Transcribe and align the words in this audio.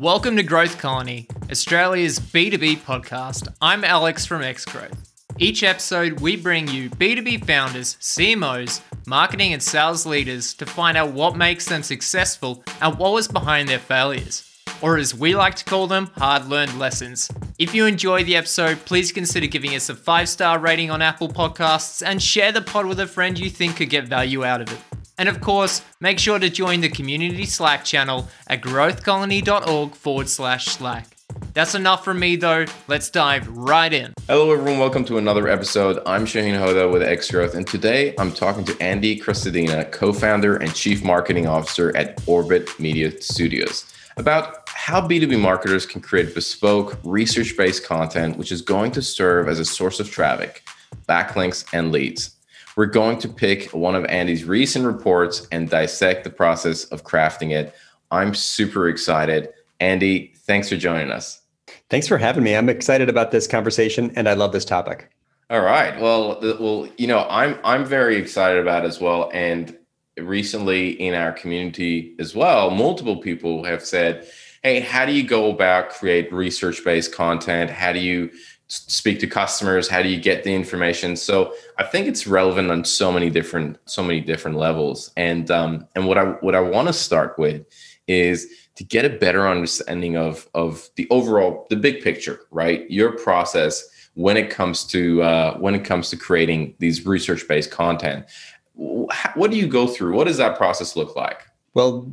Welcome 0.00 0.36
to 0.36 0.44
Growth 0.44 0.78
Colony, 0.78 1.26
Australia's 1.50 2.20
B2B 2.20 2.82
podcast. 2.82 3.52
I'm 3.60 3.82
Alex 3.82 4.24
from 4.24 4.42
Xgrowth. 4.42 4.96
Each 5.40 5.64
episode, 5.64 6.20
we 6.20 6.36
bring 6.36 6.68
you 6.68 6.88
B2B 6.88 7.44
founders, 7.44 7.96
CMOs, 7.96 8.80
marketing 9.08 9.54
and 9.54 9.60
sales 9.60 10.06
leaders 10.06 10.54
to 10.54 10.66
find 10.66 10.96
out 10.96 11.10
what 11.10 11.36
makes 11.36 11.66
them 11.66 11.82
successful 11.82 12.62
and 12.80 12.96
what 12.96 13.12
was 13.12 13.26
behind 13.26 13.68
their 13.68 13.80
failures. 13.80 14.48
Or 14.82 14.98
as 14.98 15.16
we 15.16 15.34
like 15.34 15.56
to 15.56 15.64
call 15.64 15.88
them, 15.88 16.12
hard 16.14 16.46
learned 16.46 16.78
lessons. 16.78 17.28
If 17.58 17.74
you 17.74 17.84
enjoy 17.86 18.22
the 18.22 18.36
episode, 18.36 18.78
please 18.84 19.10
consider 19.10 19.48
giving 19.48 19.74
us 19.74 19.88
a 19.88 19.96
five 19.96 20.28
star 20.28 20.60
rating 20.60 20.92
on 20.92 21.02
Apple 21.02 21.28
Podcasts 21.28 22.06
and 22.06 22.22
share 22.22 22.52
the 22.52 22.62
pod 22.62 22.86
with 22.86 23.00
a 23.00 23.06
friend 23.08 23.36
you 23.36 23.50
think 23.50 23.74
could 23.78 23.90
get 23.90 24.06
value 24.06 24.44
out 24.44 24.60
of 24.60 24.72
it. 24.72 24.78
And 25.18 25.28
of 25.28 25.40
course, 25.40 25.82
make 26.00 26.20
sure 26.20 26.38
to 26.38 26.48
join 26.48 26.80
the 26.80 26.88
community 26.88 27.44
Slack 27.44 27.84
channel 27.84 28.28
at 28.46 28.62
growthcolony.org 28.62 29.94
forward 29.96 30.28
slash 30.28 30.66
Slack. 30.66 31.08
That's 31.54 31.74
enough 31.74 32.04
from 32.04 32.20
me 32.20 32.36
though. 32.36 32.66
Let's 32.86 33.10
dive 33.10 33.48
right 33.48 33.92
in. 33.92 34.14
Hello, 34.28 34.52
everyone. 34.52 34.78
Welcome 34.78 35.04
to 35.06 35.18
another 35.18 35.48
episode. 35.48 36.00
I'm 36.06 36.24
Shaheen 36.24 36.54
Hoda 36.54 36.90
with 36.90 37.02
Xgrowth, 37.02 37.54
and 37.54 37.66
today 37.66 38.14
I'm 38.16 38.32
talking 38.32 38.64
to 38.66 38.80
Andy 38.80 39.18
Crestodina, 39.18 39.90
co 39.90 40.12
founder 40.12 40.56
and 40.56 40.72
chief 40.72 41.02
marketing 41.02 41.48
officer 41.48 41.94
at 41.96 42.22
Orbit 42.26 42.78
Media 42.78 43.20
Studios, 43.20 43.92
about 44.16 44.68
how 44.68 45.00
B2B 45.00 45.40
marketers 45.40 45.84
can 45.84 46.00
create 46.00 46.32
bespoke, 46.32 46.96
research 47.02 47.56
based 47.56 47.84
content, 47.84 48.36
which 48.36 48.52
is 48.52 48.62
going 48.62 48.92
to 48.92 49.02
serve 49.02 49.48
as 49.48 49.58
a 49.58 49.64
source 49.64 49.98
of 49.98 50.10
traffic, 50.10 50.62
backlinks, 51.08 51.64
and 51.72 51.90
leads. 51.90 52.37
We're 52.78 52.86
going 52.86 53.18
to 53.18 53.28
pick 53.28 53.72
one 53.72 53.96
of 53.96 54.04
Andy's 54.04 54.44
recent 54.44 54.86
reports 54.86 55.48
and 55.50 55.68
dissect 55.68 56.22
the 56.22 56.30
process 56.30 56.84
of 56.84 57.02
crafting 57.02 57.50
it. 57.50 57.74
I'm 58.12 58.36
super 58.36 58.88
excited. 58.88 59.48
Andy, 59.80 60.32
thanks 60.46 60.68
for 60.68 60.76
joining 60.76 61.10
us. 61.10 61.42
Thanks 61.90 62.06
for 62.06 62.18
having 62.18 62.44
me. 62.44 62.54
I'm 62.54 62.68
excited 62.68 63.08
about 63.08 63.32
this 63.32 63.48
conversation 63.48 64.12
and 64.14 64.28
I 64.28 64.34
love 64.34 64.52
this 64.52 64.64
topic. 64.64 65.10
All 65.50 65.62
right. 65.62 66.00
Well, 66.00 66.38
well, 66.40 66.88
you 66.96 67.08
know, 67.08 67.26
I'm 67.28 67.58
I'm 67.64 67.84
very 67.84 68.14
excited 68.14 68.62
about 68.62 68.84
as 68.84 69.00
well 69.00 69.28
and 69.34 69.76
recently 70.16 70.90
in 70.90 71.14
our 71.14 71.32
community 71.32 72.14
as 72.20 72.36
well, 72.36 72.70
multiple 72.70 73.16
people 73.16 73.64
have 73.64 73.84
said, 73.84 74.30
"Hey, 74.62 74.78
how 74.78 75.04
do 75.04 75.10
you 75.10 75.26
go 75.26 75.50
about 75.50 75.90
create 75.90 76.32
research-based 76.32 77.12
content? 77.12 77.70
How 77.72 77.92
do 77.92 77.98
you 77.98 78.30
speak 78.68 79.18
to 79.18 79.26
customers 79.26 79.88
how 79.88 80.02
do 80.02 80.08
you 80.08 80.20
get 80.20 80.44
the 80.44 80.54
information? 80.54 81.16
So 81.16 81.54
i 81.78 81.84
think 81.84 82.06
it's 82.06 82.26
relevant 82.26 82.70
on 82.70 82.84
so 82.84 83.10
many 83.10 83.30
different 83.30 83.78
so 83.86 84.02
many 84.02 84.20
different 84.20 84.56
levels. 84.56 85.10
And 85.16 85.50
um 85.50 85.86
and 85.94 86.06
what 86.06 86.18
i 86.18 86.24
what 86.24 86.54
i 86.54 86.60
want 86.60 86.88
to 86.88 86.92
start 86.92 87.38
with 87.38 87.64
is 88.06 88.46
to 88.76 88.84
get 88.84 89.04
a 89.04 89.10
better 89.10 89.48
understanding 89.48 90.16
of 90.16 90.48
of 90.54 90.88
the 90.96 91.06
overall 91.10 91.66
the 91.70 91.76
big 91.76 92.02
picture 92.02 92.40
right? 92.50 92.88
Your 92.90 93.12
process 93.12 93.88
when 94.14 94.36
it 94.36 94.50
comes 94.50 94.84
to 94.84 95.22
uh, 95.22 95.56
when 95.58 95.74
it 95.74 95.84
comes 95.84 96.10
to 96.10 96.16
creating 96.16 96.74
these 96.78 97.06
research 97.06 97.48
based 97.48 97.70
content 97.70 98.26
what 98.74 99.50
do 99.50 99.56
you 99.56 99.66
go 99.66 99.88
through? 99.88 100.14
What 100.14 100.28
does 100.28 100.36
that 100.36 100.56
process 100.56 100.94
look 100.94 101.16
like? 101.16 101.40
Well 101.74 102.12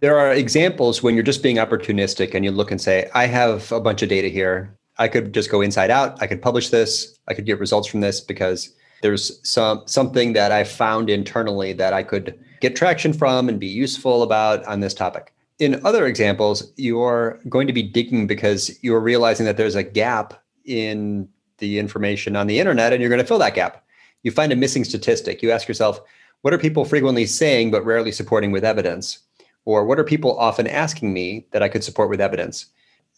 there 0.00 0.18
are 0.18 0.32
examples 0.32 1.02
when 1.02 1.14
you're 1.14 1.22
just 1.22 1.42
being 1.42 1.56
opportunistic 1.56 2.34
and 2.34 2.44
you 2.44 2.50
look 2.50 2.70
and 2.72 2.80
say 2.80 3.08
i 3.14 3.26
have 3.26 3.70
a 3.70 3.80
bunch 3.80 4.02
of 4.02 4.08
data 4.08 4.28
here 4.28 4.76
I 4.98 5.08
could 5.08 5.32
just 5.34 5.50
go 5.50 5.60
inside 5.60 5.90
out. 5.90 6.20
I 6.22 6.26
could 6.26 6.42
publish 6.42 6.70
this. 6.70 7.18
I 7.28 7.34
could 7.34 7.46
get 7.46 7.60
results 7.60 7.88
from 7.88 8.00
this 8.00 8.20
because 8.20 8.74
there's 9.02 9.40
some 9.48 9.82
something 9.86 10.32
that 10.32 10.52
I 10.52 10.64
found 10.64 11.10
internally 11.10 11.72
that 11.74 11.92
I 11.92 12.02
could 12.02 12.38
get 12.60 12.76
traction 12.76 13.12
from 13.12 13.48
and 13.48 13.60
be 13.60 13.66
useful 13.66 14.22
about 14.22 14.64
on 14.64 14.80
this 14.80 14.94
topic. 14.94 15.34
In 15.58 15.84
other 15.84 16.06
examples, 16.06 16.72
you're 16.76 17.40
going 17.48 17.66
to 17.66 17.72
be 17.72 17.82
digging 17.82 18.26
because 18.26 18.76
you're 18.82 19.00
realizing 19.00 19.46
that 19.46 19.56
there's 19.56 19.74
a 19.74 19.82
gap 19.82 20.34
in 20.64 21.28
the 21.58 21.78
information 21.78 22.36
on 22.36 22.46
the 22.46 22.58
internet 22.58 22.92
and 22.92 23.00
you're 23.00 23.08
going 23.08 23.20
to 23.20 23.26
fill 23.26 23.38
that 23.38 23.54
gap. 23.54 23.84
You 24.22 24.30
find 24.30 24.52
a 24.52 24.56
missing 24.56 24.84
statistic. 24.84 25.42
You 25.42 25.50
ask 25.50 25.68
yourself, 25.68 26.00
what 26.42 26.52
are 26.52 26.58
people 26.58 26.84
frequently 26.84 27.26
saying 27.26 27.70
but 27.70 27.84
rarely 27.84 28.12
supporting 28.12 28.50
with 28.50 28.64
evidence? 28.64 29.20
Or 29.64 29.84
what 29.84 29.98
are 29.98 30.04
people 30.04 30.38
often 30.38 30.66
asking 30.66 31.12
me 31.12 31.46
that 31.52 31.62
I 31.62 31.68
could 31.68 31.84
support 31.84 32.10
with 32.10 32.20
evidence? 32.20 32.66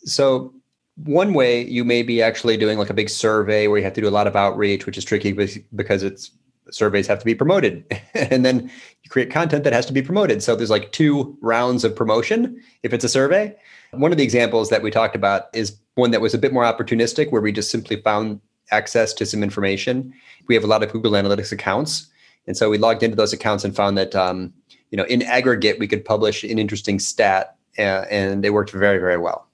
So 0.05 0.55
one 1.04 1.32
way 1.32 1.64
you 1.64 1.84
may 1.84 2.03
be 2.03 2.20
actually 2.22 2.56
doing 2.56 2.78
like 2.78 2.91
a 2.91 2.94
big 2.94 3.09
survey 3.09 3.69
where 3.69 3.78
you 3.78 3.84
have 3.84 3.92
to 3.94 4.00
do 4.00 4.09
a 4.09 4.10
lot 4.10 4.26
of 4.26 4.34
outreach, 4.34 4.86
which 4.86 4.98
is 4.98 5.04
tricky 5.04 5.32
because 5.32 6.03
it's 6.03 6.32
surveys 6.70 7.06
have 7.06 7.19
to 7.19 7.25
be 7.25 7.34
promoted. 7.34 7.84
and 8.14 8.44
then 8.44 8.70
you 9.03 9.10
create 9.10 9.31
content 9.31 9.64
that 9.64 9.72
has 9.72 9.87
to 9.87 9.92
be 9.92 10.03
promoted. 10.03 10.42
So 10.42 10.54
there's 10.54 10.70
like 10.70 10.92
two 10.92 11.37
rounds 11.41 11.84
of 11.84 11.94
promotion 11.94 12.60
if 12.82 12.92
it's 12.92 13.04
a 13.04 13.08
survey. 13.08 13.54
One 13.92 14.12
of 14.12 14.19
the 14.19 14.25
examples 14.25 14.69
that 14.70 14.82
we 14.82 14.91
talked 14.91 15.16
about 15.16 15.44
is 15.54 15.78
one 15.94 16.10
that 16.10 16.20
was 16.20 16.34
a 16.34 16.38
bit 16.38 16.53
more 16.53 16.64
opportunistic, 16.64 17.32
where 17.32 17.41
we 17.41 17.53
just 17.53 17.70
simply 17.70 18.00
found 18.03 18.41
access 18.70 19.14
to 19.14 19.25
some 19.25 19.42
information. 19.42 20.12
We 20.47 20.54
have 20.54 20.64
a 20.64 20.69
lot 20.69 20.82
of 20.82 20.92
Google 20.92 21.12
Analytics 21.12 21.53
accounts. 21.53 22.06
And 22.47 22.56
so 22.56 22.69
we 22.69 22.78
logged 22.78 23.03
into 23.03 23.16
those 23.16 23.32
accounts 23.32 23.64
and 23.64 23.75
found 23.75 23.97
that, 23.97 24.14
um, 24.14 24.53
you 24.91 24.97
know, 24.97 25.04
in 25.04 25.22
aggregate, 25.22 25.78
we 25.78 25.88
could 25.88 26.04
publish 26.04 26.44
an 26.44 26.58
interesting 26.58 26.98
stat 26.98 27.56
uh, 27.78 28.04
and 28.10 28.44
they 28.44 28.50
worked 28.50 28.70
very, 28.70 28.98
very 28.98 29.19
well. 29.19 29.47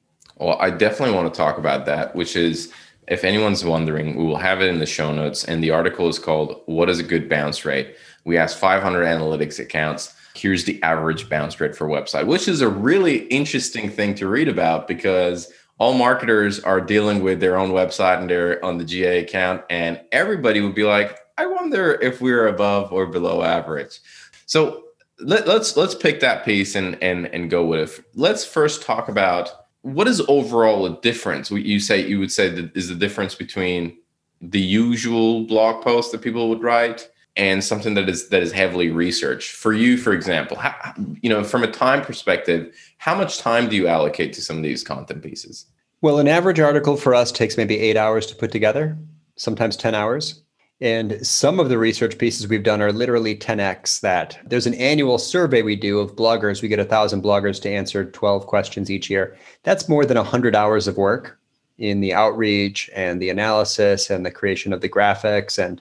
Well, 0.45 0.59
I 0.61 0.69
definitely 0.69 1.15
want 1.15 1.33
to 1.33 1.39
talk 1.39 1.57
about 1.57 1.87
that, 1.87 2.15
which 2.15 2.37
is 2.37 2.71
if 3.09 3.25
anyone's 3.25 3.65
wondering, 3.65 4.15
we 4.15 4.25
will 4.25 4.37
have 4.37 4.61
it 4.61 4.69
in 4.69 4.79
the 4.79 4.85
show 4.85 5.11
notes. 5.11 5.43
And 5.43 5.65
the 5.65 5.71
article 5.71 6.07
is 6.07 6.19
called 6.19 6.61
What 6.67 6.91
is 6.91 6.99
a 6.99 7.03
Good 7.03 7.31
Bounce 7.31 7.65
Rate? 7.65 7.97
We 8.27 8.37
asked 8.37 8.59
500 8.59 9.07
analytics 9.07 9.59
accounts. 9.59 10.13
Here's 10.35 10.65
the 10.65 10.83
average 10.83 11.31
bounce 11.31 11.59
rate 11.61 11.75
for 11.75 11.89
website, 11.89 12.27
which 12.27 12.47
is 12.47 12.61
a 12.61 12.69
really 12.69 13.21
interesting 13.29 13.89
thing 13.89 14.15
to 14.17 14.29
read 14.29 14.49
about 14.49 14.87
because 14.87 15.51
all 15.79 15.95
marketers 15.95 16.61
are 16.61 16.81
dealing 16.81 17.23
with 17.23 17.41
their 17.41 17.57
own 17.57 17.71
website 17.71 18.19
and 18.19 18.29
they're 18.29 18.63
on 18.63 18.77
the 18.77 18.85
GA 18.85 19.21
account. 19.21 19.63
And 19.71 19.99
everybody 20.13 20.61
would 20.61 20.75
be 20.75 20.85
like, 20.85 21.19
I 21.39 21.47
wonder 21.47 21.95
if 22.03 22.21
we're 22.21 22.49
above 22.49 22.93
or 22.93 23.07
below 23.07 23.43
average. 23.43 23.99
So 24.45 24.85
let, 25.21 25.49
let's 25.49 25.75
let's 25.75 25.95
pick 25.95 26.21
that 26.21 26.45
piece 26.45 26.75
and 26.75 27.03
and 27.03 27.29
and 27.29 27.49
go 27.49 27.65
with 27.65 28.01
it. 28.01 28.05
Let's 28.15 28.45
first 28.45 28.83
talk 28.83 29.09
about 29.09 29.64
what 29.85 30.09
is 30.09 30.23
overall 30.29 30.87
a 30.87 30.99
difference? 31.03 31.51
What 31.51 31.63
You 31.63 31.79
say 31.79 32.07
you 32.07 32.19
would 32.19 32.33
say 32.33 32.49
that 32.49 32.75
is 32.75 32.89
the 32.89 32.95
difference 32.95 33.35
between 33.35 33.99
the 34.41 34.61
usual 34.61 35.45
blog 35.45 35.85
post 35.85 36.11
that 36.13 36.23
people 36.23 36.49
would 36.49 36.63
write 36.63 37.09
and 37.37 37.63
something 37.63 37.93
that 37.95 38.09
is 38.09 38.31
that 38.31 38.43
is 38.43 38.51
heavily 38.51 38.89
researched. 38.89 39.51
For 39.51 39.75
you, 39.75 39.99
for 39.99 40.15
example, 40.15 40.57
how, 40.57 40.75
you 41.21 41.29
know, 41.29 41.45
from 41.45 41.63
a 41.63 41.71
time 41.71 42.01
perspective, 42.01 42.75
how 42.97 43.15
much 43.15 43.39
time 43.39 43.69
do 43.69 43.77
you 43.77 43.87
allocate 43.87 44.33
to 44.35 44.41
some 44.41 44.57
of 44.57 44.63
these 44.63 44.83
content 44.83 45.23
pieces? 45.23 45.67
Well, 46.01 46.19
an 46.19 46.29
average 46.29 46.61
article 46.61 46.97
for 46.97 47.15
us 47.15 47.31
takes 47.31 47.59
maybe 47.59 47.79
eight 47.79 47.99
hours 47.99 48.25
to 48.27 48.37
put 48.37 48.53
together, 48.53 48.97
sometimes 49.37 49.77
ten 49.77 49.95
hours. 49.95 50.44
And 50.85 51.27
some 51.27 51.61
of 51.61 51.71
the 51.71 51.79
research 51.79 52.19
pieces 52.19 52.47
we've 52.47 52.63
done 52.63 52.83
are 52.83 52.93
literally 52.93 53.35
10x 53.35 54.01
that. 54.01 54.39
There's 54.45 54.67
an 54.67 54.75
annual 54.75 55.17
survey 55.17 55.63
we 55.63 55.77
do 55.77 55.99
of 55.99 56.15
bloggers. 56.15 56.61
We 56.61 56.69
get 56.69 56.79
a 56.79 56.85
thousand 56.85 57.23
bloggers 57.23 57.59
to 57.63 57.71
answer 57.71 58.05
12 58.05 58.47
questions 58.47 58.91
each 58.91 59.09
year. 59.09 59.35
That's 59.63 59.89
more 59.89 60.05
than 60.05 60.19
100 60.19 60.55
hours 60.55 60.87
of 60.87 60.99
work 60.99 61.39
in 61.79 62.03
the 62.03 62.13
outreach 62.13 62.91
and 62.95 63.23
the 63.23 63.31
analysis 63.31 64.11
and 64.11 64.27
the 64.27 64.31
creation 64.31 64.75
of 64.75 64.83
the 64.83 64.89
graphics 64.91 65.59
and 65.59 65.81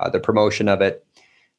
uh, 0.00 0.10
the 0.10 0.20
promotion 0.20 0.68
of 0.68 0.82
it. 0.82 1.02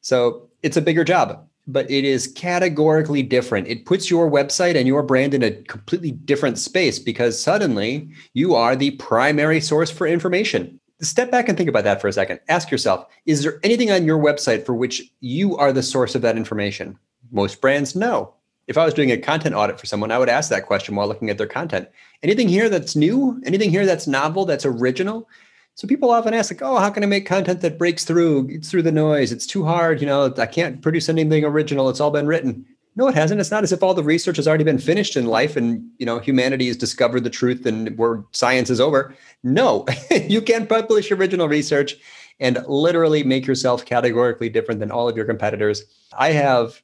So 0.00 0.48
it's 0.62 0.76
a 0.76 0.80
bigger 0.80 1.02
job, 1.02 1.44
but 1.66 1.90
it 1.90 2.04
is 2.04 2.28
categorically 2.28 3.24
different. 3.24 3.66
It 3.66 3.86
puts 3.86 4.08
your 4.08 4.30
website 4.30 4.76
and 4.76 4.86
your 4.86 5.02
brand 5.02 5.34
in 5.34 5.42
a 5.42 5.50
completely 5.50 6.12
different 6.12 6.58
space 6.58 7.00
because 7.00 7.42
suddenly 7.42 8.08
you 8.34 8.54
are 8.54 8.76
the 8.76 8.92
primary 8.92 9.60
source 9.60 9.90
for 9.90 10.06
information 10.06 10.78
step 11.04 11.30
back 11.30 11.48
and 11.48 11.56
think 11.56 11.68
about 11.68 11.84
that 11.84 12.00
for 12.00 12.08
a 12.08 12.12
second. 12.12 12.40
Ask 12.48 12.70
yourself 12.70 13.06
Is 13.26 13.42
there 13.42 13.60
anything 13.62 13.90
on 13.90 14.04
your 14.04 14.18
website 14.18 14.64
for 14.64 14.74
which 14.74 15.02
you 15.20 15.56
are 15.56 15.72
the 15.72 15.82
source 15.82 16.14
of 16.14 16.22
that 16.22 16.36
information? 16.36 16.98
Most 17.30 17.60
brands, 17.60 17.94
no. 17.94 18.34
If 18.66 18.78
I 18.78 18.84
was 18.84 18.94
doing 18.94 19.10
a 19.10 19.18
content 19.18 19.54
audit 19.54 19.78
for 19.78 19.86
someone, 19.86 20.10
I 20.10 20.18
would 20.18 20.28
ask 20.28 20.48
that 20.50 20.66
question 20.66 20.94
while 20.94 21.06
looking 21.06 21.28
at 21.28 21.36
their 21.36 21.46
content. 21.46 21.88
Anything 22.22 22.48
here 22.48 22.68
that's 22.68 22.96
new? 22.96 23.40
Anything 23.44 23.70
here 23.70 23.84
that's 23.84 24.06
novel, 24.06 24.46
that's 24.46 24.64
original? 24.64 25.28
So 25.74 25.88
people 25.88 26.10
often 26.10 26.34
ask, 26.34 26.52
like, 26.52 26.62
oh, 26.62 26.78
how 26.78 26.88
can 26.88 27.02
I 27.02 27.06
make 27.06 27.26
content 27.26 27.60
that 27.60 27.78
breaks 27.78 28.04
through, 28.04 28.48
it's 28.48 28.70
through 28.70 28.82
the 28.82 28.92
noise? 28.92 29.32
It's 29.32 29.46
too 29.46 29.64
hard. 29.64 30.00
You 30.00 30.06
know, 30.06 30.32
I 30.38 30.46
can't 30.46 30.80
produce 30.80 31.08
anything 31.08 31.44
original. 31.44 31.88
It's 31.88 32.00
all 32.00 32.12
been 32.12 32.28
written. 32.28 32.64
No, 32.96 33.08
it 33.08 33.14
hasn't. 33.14 33.40
It's 33.40 33.50
not 33.50 33.64
as 33.64 33.72
if 33.72 33.82
all 33.82 33.94
the 33.94 34.04
research 34.04 34.36
has 34.36 34.46
already 34.46 34.64
been 34.64 34.78
finished 34.78 35.16
in 35.16 35.26
life 35.26 35.56
and 35.56 35.84
you 35.98 36.06
know 36.06 36.18
humanity 36.18 36.68
has 36.68 36.76
discovered 36.76 37.24
the 37.24 37.30
truth 37.30 37.66
and 37.66 37.96
where 37.98 38.22
science 38.30 38.70
is 38.70 38.80
over. 38.80 39.14
No, 39.42 39.84
you 40.28 40.40
can 40.40 40.66
publish 40.66 41.10
original 41.10 41.48
research 41.48 41.96
and 42.40 42.64
literally 42.66 43.22
make 43.22 43.46
yourself 43.46 43.84
categorically 43.84 44.48
different 44.48 44.80
than 44.80 44.90
all 44.90 45.08
of 45.08 45.16
your 45.16 45.26
competitors. 45.26 45.84
I 46.16 46.30
have 46.32 46.80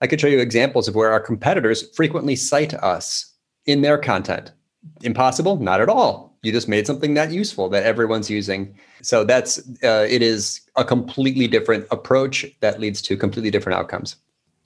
I 0.00 0.06
could 0.06 0.20
show 0.20 0.26
you 0.26 0.38
examples 0.38 0.86
of 0.86 0.94
where 0.94 1.12
our 1.12 1.20
competitors 1.20 1.88
frequently 1.96 2.36
cite 2.36 2.74
us 2.74 3.32
in 3.64 3.80
their 3.80 3.96
content. 3.96 4.52
Impossible? 5.02 5.56
Not 5.56 5.80
at 5.80 5.88
all. 5.88 6.36
You 6.42 6.52
just 6.52 6.68
made 6.68 6.86
something 6.86 7.14
that 7.14 7.32
useful 7.32 7.70
that 7.70 7.84
everyone's 7.84 8.28
using. 8.28 8.78
So 9.00 9.24
that's 9.24 9.58
uh, 9.82 10.06
it 10.10 10.20
is 10.20 10.60
a 10.76 10.84
completely 10.84 11.48
different 11.48 11.86
approach 11.90 12.44
that 12.60 12.80
leads 12.80 13.00
to 13.02 13.16
completely 13.16 13.50
different 13.50 13.78
outcomes. 13.78 14.16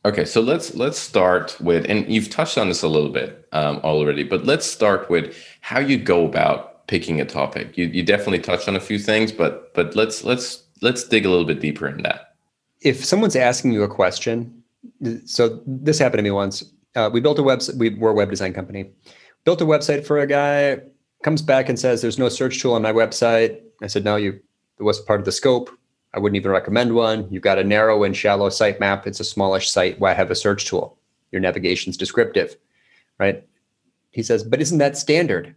Okay, 0.09 0.25
so 0.25 0.41
let's 0.41 0.75
let's 0.75 0.99
start 0.99 1.61
with, 1.61 1.85
and 1.87 2.11
you've 2.11 2.31
touched 2.31 2.57
on 2.57 2.69
this 2.69 2.83
a 2.83 2.89
little 2.89 3.11
bit 3.11 3.47
um, 3.53 3.77
already, 3.85 4.25
but 4.25 4.47
let's 4.47 4.65
start 4.65 5.11
with 5.11 5.37
how 5.61 5.81
you 5.81 5.99
go 5.99 6.25
about 6.25 6.87
picking 6.87 7.21
a 7.21 7.27
topic. 7.27 7.77
You 7.77 7.89
you 7.89 8.03
definitely 8.03 8.39
touched 8.39 8.69
on 8.69 8.75
a 8.75 8.81
few 8.81 8.99
things, 8.99 9.33
but 9.33 9.75
but 9.75 9.95
let's 9.95 10.25
let's 10.25 10.63
let's 10.81 11.05
dig 11.05 11.27
a 11.27 11.29
little 11.29 11.45
bit 11.45 11.61
deeper 11.61 11.87
in 11.87 12.03
that. 12.05 12.37
If 12.81 13.05
someone's 13.05 13.37
asking 13.37 13.73
you 13.73 13.83
a 13.83 13.89
question, 13.89 14.63
so 15.27 15.61
this 15.67 15.99
happened 15.99 16.21
to 16.21 16.23
me 16.23 16.31
once. 16.31 16.65
Uh, 16.95 17.11
we 17.13 17.21
built 17.21 17.39
a 17.39 17.43
website. 17.43 17.77
We 17.77 17.91
were 17.91 18.13
a 18.13 18.15
web 18.15 18.31
design 18.31 18.55
company. 18.55 18.91
Built 19.45 19.61
a 19.61 19.67
website 19.67 20.07
for 20.07 20.21
a 20.21 20.27
guy. 20.27 20.81
Comes 21.23 21.43
back 21.43 21.69
and 21.69 21.79
says, 21.79 22.01
"There's 22.01 22.19
no 22.19 22.31
search 22.31 22.63
tool 22.63 22.73
on 22.73 22.81
my 22.81 22.95
website." 22.95 23.61
I 23.83 23.89
said, 23.89 24.05
"No, 24.05 24.17
you. 24.17 24.41
It 24.81 24.85
wasn't 24.85 25.07
part 25.07 25.21
of 25.21 25.27
the 25.27 25.33
scope. 25.33 25.69
I 26.15 26.19
wouldn't 26.19 26.37
even 26.37 26.51
recommend 26.51 26.95
one. 26.95 27.29
You've 27.31 27.43
got 27.43 27.59
a 27.59 27.65
narrow 27.65 28.05
and 28.05 28.17
shallow 28.17 28.49
sitemap. 28.49 29.07
It's 29.07 29.21
a 29.21 29.25
smallish 29.25 29.71
site. 29.71 30.01
Why 30.01 30.15
have 30.15 30.31
a 30.31 30.35
search 30.35 30.67
tool? 30.67 30.99
Your 31.33 31.41
navigation's 31.41 31.97
descriptive, 31.97 32.57
right? 33.19 33.47
He 34.11 34.23
says, 34.23 34.43
but 34.43 34.61
isn't 34.61 34.79
that 34.79 34.97
standard? 34.97 35.55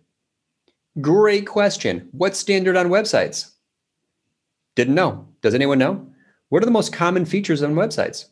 Great 0.99 1.47
question. 1.47 2.09
What's 2.11 2.37
standard 2.37 2.75
on 2.75 2.89
websites? 2.89 3.51
Didn't 4.75 4.95
know. 4.95 5.25
Does 5.41 5.55
anyone 5.55 5.79
know? 5.79 6.05
What 6.49 6.61
are 6.61 6.65
the 6.65 6.71
most 6.71 6.91
common 6.91 7.25
features 7.25 7.63
on 7.63 7.75
websites? 7.75 8.25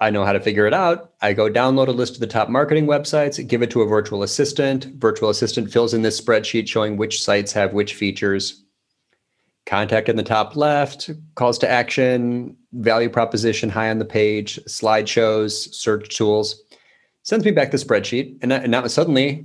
I 0.00 0.08
know 0.08 0.24
how 0.24 0.32
to 0.32 0.40
figure 0.40 0.66
it 0.66 0.72
out. 0.72 1.12
I 1.20 1.34
go 1.34 1.50
download 1.50 1.88
a 1.88 1.92
list 1.92 2.14
of 2.14 2.20
the 2.20 2.26
top 2.26 2.48
marketing 2.48 2.86
websites, 2.86 3.46
give 3.46 3.60
it 3.60 3.70
to 3.72 3.82
a 3.82 3.86
virtual 3.86 4.22
assistant. 4.22 4.86
Virtual 4.96 5.28
assistant 5.28 5.70
fills 5.70 5.92
in 5.92 6.00
this 6.00 6.18
spreadsheet 6.18 6.66
showing 6.66 6.96
which 6.96 7.22
sites 7.22 7.52
have 7.52 7.74
which 7.74 7.94
features 7.94 8.64
contact 9.70 10.08
in 10.08 10.16
the 10.16 10.22
top 10.24 10.56
left, 10.56 11.10
calls 11.36 11.56
to 11.56 11.70
action, 11.70 12.56
value 12.72 13.08
proposition 13.08 13.70
high 13.70 13.88
on 13.88 14.00
the 14.00 14.04
page, 14.04 14.58
slideshows, 14.66 15.72
search 15.72 16.08
tools. 16.16 16.60
Sends 17.22 17.44
me 17.44 17.52
back 17.52 17.70
the 17.70 17.76
spreadsheet, 17.76 18.36
and, 18.42 18.52
and 18.52 18.72
now 18.72 18.84
suddenly 18.88 19.44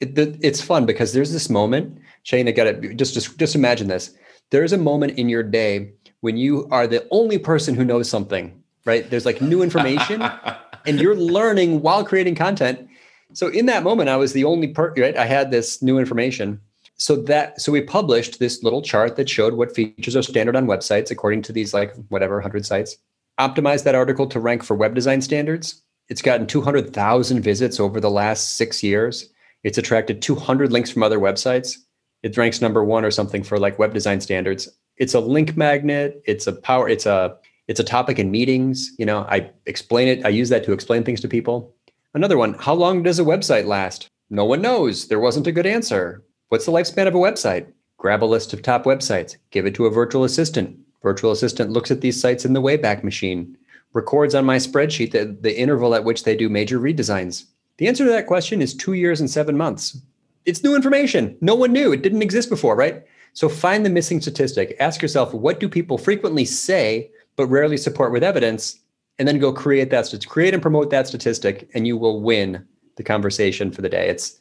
it, 0.00 0.18
it's 0.18 0.62
fun 0.62 0.86
because 0.86 1.12
there's 1.12 1.30
this 1.30 1.50
moment. 1.50 1.98
Shane, 2.22 2.48
I 2.48 2.52
got 2.52 2.66
it. 2.66 2.96
Just, 2.96 3.12
just 3.12 3.38
just 3.38 3.54
imagine 3.54 3.88
this. 3.88 4.14
There 4.50 4.64
is 4.64 4.72
a 4.72 4.78
moment 4.78 5.18
in 5.18 5.28
your 5.28 5.42
day 5.42 5.92
when 6.20 6.38
you 6.38 6.66
are 6.70 6.86
the 6.86 7.06
only 7.10 7.38
person 7.38 7.74
who 7.74 7.84
knows 7.84 8.08
something. 8.08 8.62
Right? 8.86 9.08
There's 9.10 9.26
like 9.26 9.42
new 9.42 9.62
information, 9.62 10.22
and 10.86 10.98
you're 10.98 11.16
learning 11.16 11.82
while 11.82 12.02
creating 12.02 12.36
content. 12.36 12.88
So 13.34 13.48
in 13.48 13.66
that 13.66 13.82
moment, 13.82 14.08
I 14.08 14.16
was 14.16 14.32
the 14.32 14.44
only 14.44 14.68
person. 14.68 15.02
Right? 15.02 15.16
I 15.18 15.26
had 15.26 15.50
this 15.50 15.82
new 15.82 15.98
information 15.98 16.60
so 16.96 17.16
that 17.16 17.60
so 17.60 17.72
we 17.72 17.80
published 17.80 18.38
this 18.38 18.62
little 18.62 18.82
chart 18.82 19.16
that 19.16 19.28
showed 19.28 19.54
what 19.54 19.74
features 19.74 20.16
are 20.16 20.22
standard 20.22 20.56
on 20.56 20.66
websites 20.66 21.10
according 21.10 21.42
to 21.42 21.52
these 21.52 21.74
like 21.74 21.94
whatever 22.08 22.36
100 22.36 22.64
sites. 22.64 22.96
Optimized 23.38 23.84
that 23.84 23.96
article 23.96 24.26
to 24.28 24.40
rank 24.40 24.62
for 24.62 24.76
web 24.76 24.94
design 24.94 25.20
standards. 25.20 25.82
It's 26.08 26.22
gotten 26.22 26.46
200000 26.46 27.42
visits 27.42 27.80
over 27.80 28.00
the 28.00 28.10
last 28.10 28.56
six 28.56 28.82
years. 28.82 29.30
It's 29.64 29.78
attracted 29.78 30.22
200 30.22 30.70
links 30.70 30.90
from 30.90 31.02
other 31.02 31.18
websites. 31.18 31.76
It 32.22 32.36
ranks 32.36 32.60
number 32.60 32.84
one 32.84 33.04
or 33.04 33.10
something 33.10 33.42
for 33.42 33.58
like 33.58 33.78
web 33.78 33.92
design 33.92 34.20
standards. 34.20 34.68
It's 34.96 35.14
a 35.14 35.20
link 35.20 35.56
magnet. 35.56 36.22
It's 36.26 36.46
a 36.46 36.52
power 36.52 36.88
it's 36.88 37.06
a 37.06 37.36
it's 37.66 37.80
a 37.80 37.84
topic 37.84 38.18
in 38.18 38.30
meetings. 38.30 38.92
You 38.98 39.06
know 39.06 39.26
i 39.28 39.50
explain 39.66 40.08
it 40.08 40.24
i 40.24 40.28
use 40.28 40.48
that 40.50 40.64
to 40.64 40.72
explain 40.72 41.02
things 41.02 41.20
to 41.22 41.28
people. 41.28 41.74
Another 42.14 42.38
one 42.38 42.54
how 42.54 42.74
long 42.74 43.02
does 43.02 43.18
a 43.18 43.24
website 43.24 43.66
last? 43.66 44.08
No 44.30 44.44
one 44.44 44.62
knows. 44.62 45.08
There 45.08 45.20
wasn't 45.20 45.48
a 45.48 45.52
good 45.52 45.66
answer 45.66 46.23
What's 46.48 46.66
the 46.66 46.72
lifespan 46.72 47.06
of 47.06 47.14
a 47.14 47.18
website? 47.18 47.72
Grab 47.96 48.22
a 48.22 48.26
list 48.26 48.52
of 48.52 48.60
top 48.60 48.84
websites, 48.84 49.36
give 49.50 49.64
it 49.66 49.74
to 49.76 49.86
a 49.86 49.90
virtual 49.90 50.24
assistant. 50.24 50.78
Virtual 51.02 51.32
assistant 51.32 51.70
looks 51.70 51.90
at 51.90 52.00
these 52.00 52.20
sites 52.20 52.44
in 52.44 52.52
the 52.52 52.62
Wayback 52.62 53.02
Machine, 53.02 53.56
records 53.94 54.34
on 54.34 54.44
my 54.44 54.56
spreadsheet 54.56 55.12
the, 55.12 55.36
the 55.40 55.58
interval 55.58 55.94
at 55.94 56.04
which 56.04 56.24
they 56.24 56.36
do 56.36 56.48
major 56.48 56.78
redesigns. 56.78 57.46
The 57.78 57.88
answer 57.88 58.04
to 58.04 58.10
that 58.10 58.26
question 58.26 58.60
is 58.60 58.74
two 58.74 58.92
years 58.92 59.20
and 59.20 59.30
seven 59.30 59.56
months. 59.56 59.98
It's 60.44 60.62
new 60.62 60.76
information. 60.76 61.36
No 61.40 61.54
one 61.54 61.72
knew. 61.72 61.92
It 61.92 62.02
didn't 62.02 62.22
exist 62.22 62.50
before, 62.50 62.76
right? 62.76 63.02
So 63.32 63.48
find 63.48 63.84
the 63.84 63.90
missing 63.90 64.20
statistic. 64.20 64.76
Ask 64.78 65.00
yourself, 65.00 65.32
what 65.32 65.58
do 65.58 65.68
people 65.68 65.98
frequently 65.98 66.44
say 66.44 67.10
but 67.36 67.46
rarely 67.46 67.76
support 67.76 68.12
with 68.12 68.22
evidence? 68.22 68.78
And 69.18 69.26
then 69.26 69.38
go 69.38 69.52
create 69.52 69.90
that, 69.90 70.06
So 70.06 70.18
create 70.18 70.54
and 70.54 70.62
promote 70.62 70.90
that 70.90 71.06
statistic, 71.06 71.70
and 71.74 71.86
you 71.86 71.96
will 71.96 72.20
win 72.20 72.66
the 72.96 73.02
conversation 73.02 73.70
for 73.70 73.82
the 73.82 73.88
day. 73.88 74.08
It's 74.08 74.40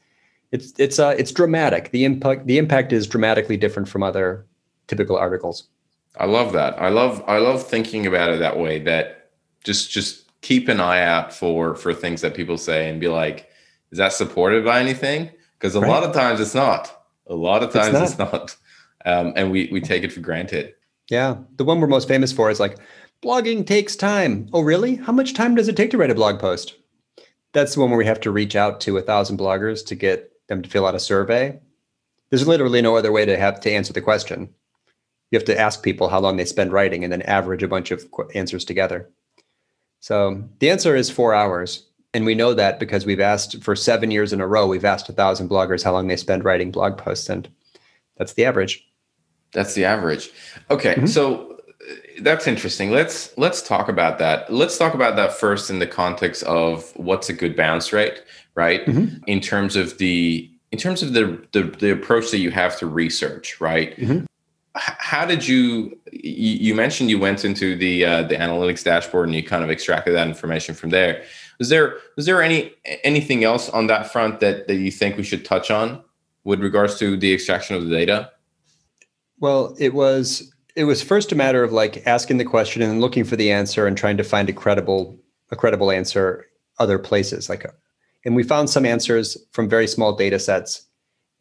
it's 0.54 0.72
it's 0.78 1.00
uh 1.00 1.16
it's 1.18 1.32
dramatic. 1.32 1.90
The 1.90 2.06
impact 2.06 2.46
the 2.46 2.60
impact 2.60 2.94
is 2.94 3.08
dramatically 3.08 3.58
different 3.58 3.90
from 3.90 4.04
other 4.04 4.46
typical 4.88 5.18
articles. 5.18 5.68
I 6.18 6.26
love 6.26 6.54
that. 6.54 6.80
I 6.80 6.90
love 6.90 7.24
I 7.28 7.40
love 7.40 7.66
thinking 7.68 8.06
about 8.06 8.30
it 8.30 8.40
that 8.40 8.60
way. 8.60 8.80
That 8.80 9.32
just 9.64 9.90
just 9.90 10.30
keep 10.42 10.70
an 10.70 10.80
eye 10.80 11.02
out 11.02 11.34
for 11.34 11.76
for 11.76 11.92
things 11.92 12.22
that 12.22 12.36
people 12.36 12.60
say 12.60 12.88
and 12.88 13.02
be 13.02 13.08
like, 13.08 13.50
is 13.92 13.98
that 13.98 14.14
supported 14.14 14.64
by 14.64 14.80
anything? 14.80 15.32
Because 15.58 15.76
a 15.76 15.82
right. 15.82 15.90
lot 15.90 16.04
of 16.04 16.14
times 16.14 16.40
it's 16.40 16.54
not. 16.54 17.04
A 17.28 17.36
lot 17.36 17.64
of 17.64 17.74
times 17.74 17.88
it's 17.88 18.18
not, 18.20 18.34
it's 18.34 18.34
not. 18.34 18.56
Um, 19.06 19.34
and 19.36 19.52
we 19.52 19.68
we 19.70 19.82
take 19.82 20.04
it 20.04 20.14
for 20.14 20.22
granted. 20.22 20.76
Yeah, 21.10 21.36
the 21.58 21.66
one 21.66 21.82
we're 21.82 21.88
most 21.88 22.08
famous 22.08 22.32
for 22.32 22.50
is 22.50 22.62
like 22.62 22.78
blogging 23.22 23.68
takes 23.68 23.98
time. 23.98 24.48
Oh, 24.54 24.62
really? 24.62 24.96
How 24.96 25.12
much 25.12 25.34
time 25.34 25.56
does 25.56 25.68
it 25.68 25.76
take 25.76 25.92
to 25.92 25.98
write 25.98 26.10
a 26.10 26.16
blog 26.16 26.40
post? 26.40 26.76
That's 27.52 27.74
the 27.74 27.82
one 27.82 27.90
where 27.90 27.98
we 27.98 28.06
have 28.06 28.22
to 28.22 28.32
reach 28.32 28.56
out 28.56 28.80
to 28.82 28.98
a 28.98 29.02
thousand 29.02 29.40
bloggers 29.40 29.86
to 29.88 29.96
get 29.96 30.33
them 30.48 30.62
to 30.62 30.70
fill 30.70 30.86
out 30.86 30.96
a 30.96 31.00
survey. 31.00 31.60
There's 32.30 32.48
literally 32.48 32.82
no 32.82 32.98
other 32.98 33.12
way 33.12 33.26
to 33.26 33.38
have 33.38 33.60
to 33.62 33.72
answer 33.72 33.94
the 33.94 34.02
question. 34.02 34.50
You 35.32 35.38
have 35.38 35.46
to 35.46 35.60
ask 35.60 35.84
people 35.84 36.10
how 36.10 36.20
long 36.20 36.38
they 36.38 36.46
spend 36.46 36.72
writing 36.72 37.04
and 37.04 37.12
then 37.12 37.22
average 37.24 37.64
a 37.64 37.68
bunch 37.68 37.92
of 37.92 38.06
answers 38.36 38.66
together. 38.66 39.10
So 40.00 40.44
the 40.60 40.70
answer 40.70 40.96
is 40.96 41.10
four 41.10 41.34
hours. 41.34 41.86
And 42.14 42.26
we 42.26 42.36
know 42.36 42.54
that 42.54 42.80
because 42.80 43.06
we've 43.06 43.20
asked 43.20 43.64
for 43.64 43.76
seven 43.76 44.12
years 44.12 44.34
in 44.34 44.42
a 44.42 44.48
row, 44.48 44.68
we've 44.68 44.86
asked 44.86 45.10
a 45.10 45.14
thousand 45.14 45.50
bloggers 45.50 45.84
how 45.84 45.94
long 45.94 46.08
they 46.08 46.18
spend 46.18 46.44
writing 46.44 46.72
blog 46.72 46.98
posts. 46.98 47.30
And 47.30 47.50
that's 48.18 48.34
the 48.34 48.46
average. 48.46 48.88
That's 49.54 49.74
the 49.74 49.86
average. 49.86 50.30
Okay. 50.70 50.96
Mm-hmm. 50.96 51.06
So 51.08 51.58
uh, 51.90 51.94
that's 52.22 52.46
interesting. 52.46 52.92
Let's 52.92 53.36
let's 53.38 53.62
talk 53.62 53.90
about 53.90 54.20
that. 54.20 54.52
Let's 54.54 54.78
talk 54.78 54.94
about 54.94 55.16
that 55.16 55.34
first 55.34 55.70
in 55.70 55.80
the 55.80 55.88
context 55.88 56.44
of 56.44 56.92
what's 56.96 57.30
a 57.30 57.34
good 57.34 57.56
bounce 57.56 57.94
rate 57.94 58.22
right? 58.56 58.86
Mm-hmm. 58.86 59.24
In 59.28 59.40
terms 59.40 59.76
of 59.76 59.98
the 59.98 60.50
in 60.72 60.80
terms 60.80 61.04
of 61.04 61.14
the, 61.14 61.40
the, 61.52 61.62
the 61.62 61.92
approach 61.92 62.32
that 62.32 62.40
you 62.40 62.50
have 62.50 62.80
to 62.80 62.88
research, 62.88 63.62
right? 63.62 63.96
Mm-hmm. 63.96 64.26
How 64.74 65.24
did 65.24 65.48
you, 65.48 65.96
you 66.12 66.74
mentioned 66.74 67.12
you 67.12 67.20
went 67.20 67.46
into 67.46 67.76
the 67.76 68.04
uh, 68.04 68.24
the 68.24 68.36
analytics 68.36 68.84
dashboard 68.84 69.28
and 69.28 69.36
you 69.36 69.44
kind 69.44 69.64
of 69.64 69.70
extracted 69.70 70.16
that 70.16 70.28
information 70.28 70.74
from 70.74 70.90
there. 70.90 71.24
Was 71.60 71.70
there 71.70 71.98
was 72.16 72.26
there 72.26 72.42
any 72.42 72.74
anything 73.04 73.44
else 73.44 73.70
on 73.70 73.86
that 73.86 74.12
front 74.12 74.40
that 74.40 74.68
that 74.68 74.78
you 74.78 74.90
think 74.90 75.16
we 75.16 75.24
should 75.24 75.46
touch 75.46 75.70
on 75.70 76.04
with 76.44 76.60
regards 76.60 76.98
to 77.00 77.18
the 77.18 77.32
extraction 77.32 77.76
of 77.76 77.86
the 77.86 77.92
data? 77.92 78.32
Well, 79.40 79.76
it 79.78 79.94
was 79.94 80.52
it 80.76 80.86
was 80.86 81.04
first 81.04 81.32
a 81.32 81.36
matter 81.36 81.64
of 81.64 81.72
like 81.72 82.02
asking 82.08 82.38
the 82.38 82.46
question 82.46 82.82
and 82.82 83.00
looking 83.00 83.26
for 83.26 83.36
the 83.36 83.52
answer 83.52 83.86
and 83.86 83.96
trying 83.96 84.18
to 84.18 84.24
find 84.24 84.50
a 84.50 84.54
credible 84.54 85.20
a 85.52 85.56
credible 85.56 85.92
answer 85.92 86.48
other 86.80 86.98
places 86.98 87.48
like 87.48 87.64
and 88.26 88.36
we 88.36 88.44
found 88.44 88.70
some 88.70 88.86
answers 88.86 89.38
from 89.52 89.70
very 89.70 89.88
small 89.88 90.14
data 90.16 90.40
sets 90.40 90.88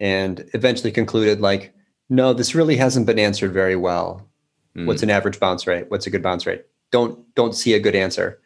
and 0.00 0.48
eventually 0.52 0.90
concluded 0.90 1.40
like, 1.40 1.74
no, 2.08 2.32
this 2.32 2.54
really 2.54 2.76
hasn't 2.76 3.06
been 3.06 3.18
answered 3.18 3.52
very 3.52 3.76
well. 3.76 4.28
Mm. 4.76 4.86
What's 4.86 5.02
an 5.02 5.10
average 5.10 5.38
bounce 5.38 5.66
rate? 5.66 5.90
What's 5.90 6.06
a 6.06 6.10
good 6.10 6.22
bounce 6.22 6.46
rate? 6.46 6.64
Don't 6.90 7.34
don't 7.34 7.54
see 7.54 7.74
a 7.74 7.80
good 7.80 7.94
answer. 7.94 8.40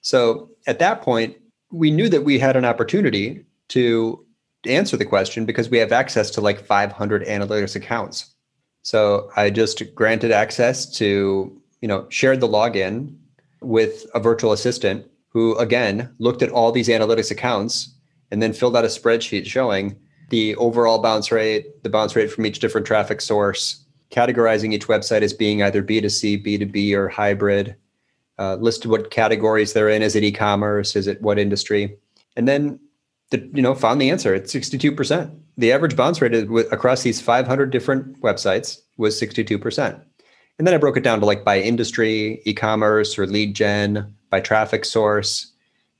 So 0.00 0.50
at 0.66 0.78
that 0.78 1.02
point, 1.02 1.36
we 1.70 1.90
knew 1.90 2.08
that 2.08 2.24
we 2.24 2.38
had 2.38 2.56
an 2.56 2.64
opportunity 2.64 3.44
to 3.68 4.24
answer 4.66 4.96
the 4.96 5.04
question 5.04 5.44
because 5.44 5.68
we 5.68 5.78
have 5.78 5.92
access 5.92 6.30
to 6.30 6.40
like 6.40 6.64
500 6.64 7.24
analytics 7.26 7.76
accounts. 7.76 8.34
So 8.82 9.30
I 9.36 9.50
just 9.50 9.82
granted 9.94 10.32
access 10.32 10.90
to, 10.96 11.60
you 11.80 11.88
know, 11.88 12.06
shared 12.08 12.40
the 12.40 12.48
login 12.48 13.16
with 13.60 14.06
a 14.14 14.20
virtual 14.20 14.52
assistant 14.52 15.06
who 15.30 15.56
again 15.58 16.14
looked 16.18 16.42
at 16.42 16.50
all 16.50 16.70
these 16.70 16.88
analytics 16.88 17.30
accounts 17.30 17.94
and 18.30 18.42
then 18.42 18.52
filled 18.52 18.76
out 18.76 18.84
a 18.84 18.88
spreadsheet 18.88 19.46
showing 19.46 19.96
the 20.30 20.54
overall 20.56 20.98
bounce 20.98 21.32
rate, 21.32 21.82
the 21.82 21.88
bounce 21.88 22.14
rate 22.14 22.30
from 22.30 22.46
each 22.46 22.60
different 22.60 22.86
traffic 22.86 23.20
source, 23.20 23.84
categorizing 24.10 24.72
each 24.72 24.86
website 24.86 25.22
as 25.22 25.32
being 25.32 25.62
either 25.62 25.82
B2C, 25.82 26.44
B2B, 26.44 26.94
or 26.94 27.08
hybrid, 27.08 27.76
uh, 28.38 28.56
listed 28.56 28.90
what 28.90 29.10
categories 29.10 29.72
they're 29.72 29.88
in. 29.88 30.02
Is 30.02 30.16
it 30.16 30.24
e-commerce? 30.24 30.96
Is 30.96 31.06
it 31.06 31.20
what 31.20 31.38
industry? 31.38 31.96
And 32.36 32.48
then, 32.48 32.78
the, 33.30 33.38
you 33.52 33.62
know, 33.62 33.74
found 33.74 34.00
the 34.00 34.10
answer. 34.10 34.34
It's 34.34 34.54
62%. 34.54 35.36
The 35.58 35.72
average 35.72 35.96
bounce 35.96 36.22
rate 36.22 36.34
across 36.72 37.02
these 37.02 37.20
500 37.20 37.70
different 37.70 38.20
websites 38.22 38.78
was 38.96 39.20
62%. 39.20 40.00
And 40.58 40.66
then 40.66 40.74
I 40.74 40.78
broke 40.78 40.96
it 40.96 41.02
down 41.02 41.20
to 41.20 41.26
like 41.26 41.44
by 41.44 41.60
industry, 41.60 42.40
e-commerce 42.44 43.18
or 43.18 43.26
lead 43.26 43.54
gen, 43.54 44.14
by 44.30 44.40
traffic 44.40 44.84
source. 44.84 45.52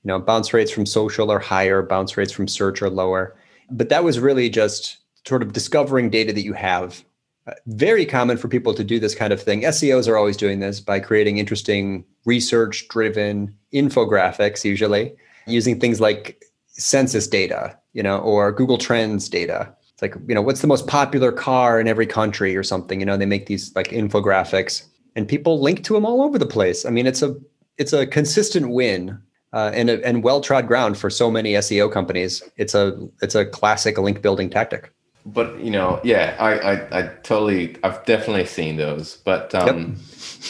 You 0.02 0.08
know, 0.08 0.18
bounce 0.18 0.54
rates 0.54 0.70
from 0.70 0.86
social 0.86 1.30
are 1.30 1.38
higher, 1.38 1.82
bounce 1.82 2.16
rates 2.16 2.32
from 2.32 2.48
search 2.48 2.80
are 2.80 2.90
lower. 2.90 3.36
But 3.70 3.90
that 3.90 4.04
was 4.04 4.18
really 4.18 4.48
just 4.48 4.96
sort 5.26 5.42
of 5.42 5.52
discovering 5.52 6.08
data 6.10 6.32
that 6.32 6.44
you 6.44 6.54
have 6.54 7.04
Uh, 7.46 7.52
very 7.66 8.04
common 8.04 8.36
for 8.36 8.48
people 8.48 8.74
to 8.74 8.84
do 8.84 9.00
this 9.00 9.14
kind 9.14 9.32
of 9.32 9.42
thing. 9.42 9.62
SEOs 9.64 10.06
are 10.06 10.16
always 10.16 10.36
doing 10.36 10.60
this 10.60 10.78
by 10.78 11.00
creating 11.00 11.38
interesting 11.38 12.04
research 12.26 12.86
driven 12.88 13.54
infographics, 13.72 14.62
usually 14.62 15.14
using 15.46 15.80
things 15.80 16.00
like 16.00 16.44
census 16.66 17.26
data, 17.26 17.78
you 17.94 18.02
know, 18.02 18.18
or 18.18 18.52
Google 18.52 18.76
Trends 18.76 19.28
data. 19.30 19.74
It's 19.92 20.02
like, 20.02 20.14
you 20.28 20.34
know, 20.34 20.42
what's 20.42 20.60
the 20.60 20.66
most 20.66 20.86
popular 20.86 21.32
car 21.32 21.80
in 21.80 21.88
every 21.88 22.06
country 22.06 22.54
or 22.56 22.62
something? 22.62 23.00
You 23.00 23.06
know, 23.06 23.16
they 23.16 23.26
make 23.26 23.46
these 23.46 23.74
like 23.74 23.88
infographics 23.88 24.84
and 25.16 25.26
people 25.26 25.62
link 25.62 25.82
to 25.84 25.94
them 25.94 26.04
all 26.04 26.20
over 26.20 26.38
the 26.38 26.46
place. 26.46 26.84
I 26.84 26.90
mean, 26.90 27.06
it's 27.06 27.22
a 27.22 27.34
it's 27.80 27.94
a 27.94 28.06
consistent 28.06 28.68
win 28.68 29.18
uh, 29.52 29.72
and 29.74 29.90
and 29.90 30.22
well 30.22 30.40
trod 30.40 30.68
ground 30.68 30.98
for 30.98 31.10
so 31.10 31.30
many 31.30 31.54
SEO 31.54 31.90
companies. 31.90 32.42
It's 32.56 32.74
a 32.74 33.08
it's 33.22 33.34
a 33.34 33.46
classic 33.46 33.98
link 33.98 34.22
building 34.22 34.50
tactic. 34.50 34.92
But 35.26 35.58
you 35.58 35.70
know, 35.70 35.98
yeah, 36.04 36.36
I 36.38 36.52
I, 36.58 36.98
I 36.98 37.02
totally 37.22 37.76
I've 37.82 38.04
definitely 38.04 38.44
seen 38.44 38.76
those. 38.76 39.16
But 39.24 39.54
um, 39.54 39.66
yep. 39.66 39.98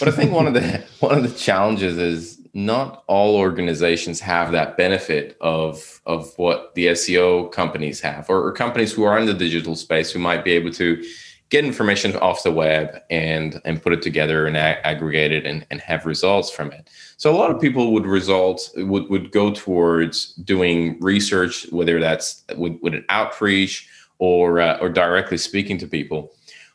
but 0.00 0.08
I 0.08 0.10
think 0.10 0.32
one 0.32 0.48
of 0.48 0.54
the 0.54 0.84
one 1.00 1.16
of 1.16 1.22
the 1.22 1.34
challenges 1.34 1.96
is 1.96 2.36
not 2.52 3.04
all 3.06 3.36
organizations 3.36 4.18
have 4.20 4.50
that 4.50 4.76
benefit 4.76 5.36
of 5.40 6.00
of 6.04 6.32
what 6.36 6.74
the 6.74 6.88
SEO 6.88 7.50
companies 7.52 8.00
have, 8.00 8.28
or, 8.28 8.44
or 8.44 8.52
companies 8.52 8.92
who 8.92 9.04
are 9.04 9.18
in 9.18 9.26
the 9.26 9.34
digital 9.34 9.76
space 9.76 10.10
who 10.10 10.18
might 10.18 10.44
be 10.44 10.50
able 10.50 10.72
to 10.72 11.02
get 11.50 11.64
information 11.64 12.16
off 12.16 12.44
the 12.44 12.52
web 12.52 13.02
and 13.10 13.60
and 13.64 13.82
put 13.82 13.92
it 13.92 14.02
together 14.02 14.46
and 14.46 14.56
ag- 14.56 14.78
aggregate 14.84 15.32
it 15.32 15.44
and, 15.44 15.66
and 15.70 15.80
have 15.80 16.06
results 16.06 16.50
from 16.50 16.70
it. 16.72 16.88
So 17.16 17.30
a 17.30 17.36
lot 17.36 17.50
of 17.50 17.60
people 17.60 17.92
would 17.92 18.06
result 18.06 18.70
would, 18.76 19.10
would 19.10 19.32
go 19.32 19.52
towards 19.52 20.32
doing 20.34 20.98
research 21.00 21.66
whether 21.70 22.00
that's 22.00 22.44
with, 22.56 22.78
with 22.80 22.94
an 22.94 23.04
outreach 23.08 23.88
or 24.18 24.60
uh, 24.60 24.78
or 24.78 24.88
directly 24.88 25.36
speaking 25.36 25.76
to 25.78 25.86
people. 25.86 26.32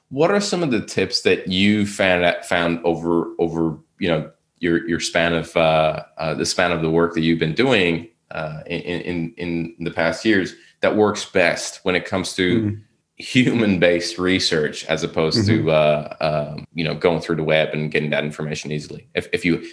What 0.10 0.30
are 0.30 0.42
some 0.42 0.62
of 0.62 0.72
the 0.72 0.86
tips 0.86 1.22
that 1.22 1.48
you 1.48 1.88
found 1.88 2.46
found 2.46 2.80
over 2.84 3.34
over 3.40 3.78
you 3.98 4.10
know 4.10 4.30
your 4.60 4.88
your 4.88 5.00
span 5.00 5.34
of 5.34 5.56
uh, 5.56 6.04
uh, 6.18 6.34
the 6.34 6.46
span 6.46 6.72
of 6.72 6.82
the 6.82 6.92
work 6.92 7.14
that 7.14 7.22
you've 7.22 7.40
been 7.40 7.56
doing 7.56 8.10
uh, 8.32 8.60
in, 8.68 9.02
in 9.02 9.34
in 9.38 9.76
the 9.86 9.92
past 9.92 10.26
years 10.26 10.54
that 10.82 10.98
works 10.98 11.26
best 11.26 11.80
when 11.84 11.96
it 11.96 12.06
comes 12.06 12.34
to 12.34 12.62
mm 12.62 12.82
human 13.18 13.80
based 13.80 14.18
research 14.18 14.84
as 14.86 15.04
opposed 15.04 15.40
mm-hmm. 15.40 15.66
to 15.66 15.72
uh, 15.72 16.16
um, 16.22 16.68
you 16.74 16.84
know 16.84 16.94
going 16.94 17.22
through 17.22 17.38
the 17.38 17.44
web 17.44 17.70
and 17.74 17.92
getting 17.92 18.10
that 18.10 18.24
information 18.24 18.72
easily. 18.72 19.08
If, 19.16 19.28
if 19.32 19.46
you 19.46 19.66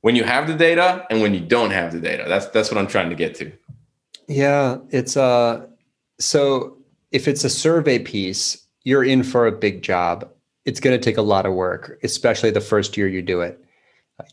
when 0.00 0.14
you 0.14 0.24
have 0.24 0.46
the 0.46 0.54
data 0.54 1.04
and 1.10 1.20
when 1.20 1.34
you 1.34 1.40
don't 1.40 1.70
have 1.70 1.92
the 1.92 2.00
data. 2.00 2.24
That's 2.28 2.46
that's 2.46 2.70
what 2.70 2.78
i'm 2.78 2.86
trying 2.86 3.10
to 3.10 3.16
get 3.16 3.34
to. 3.36 3.52
Yeah 4.28 4.78
it's 4.90 5.16
uh 5.16 5.66
so 6.20 6.78
if 7.10 7.26
it's 7.26 7.44
a 7.44 7.50
survey 7.50 7.98
piece 7.98 8.66
you're 8.84 9.04
in 9.04 9.22
for 9.22 9.46
a 9.46 9.52
big 9.52 9.82
job. 9.82 10.30
It's 10.64 10.80
going 10.80 10.98
to 10.98 11.02
take 11.02 11.16
a 11.16 11.22
lot 11.22 11.46
of 11.46 11.54
work 11.54 11.98
especially 12.02 12.50
the 12.50 12.60
first 12.60 12.96
year 12.96 13.08
you 13.08 13.22
do 13.22 13.40
it. 13.40 13.62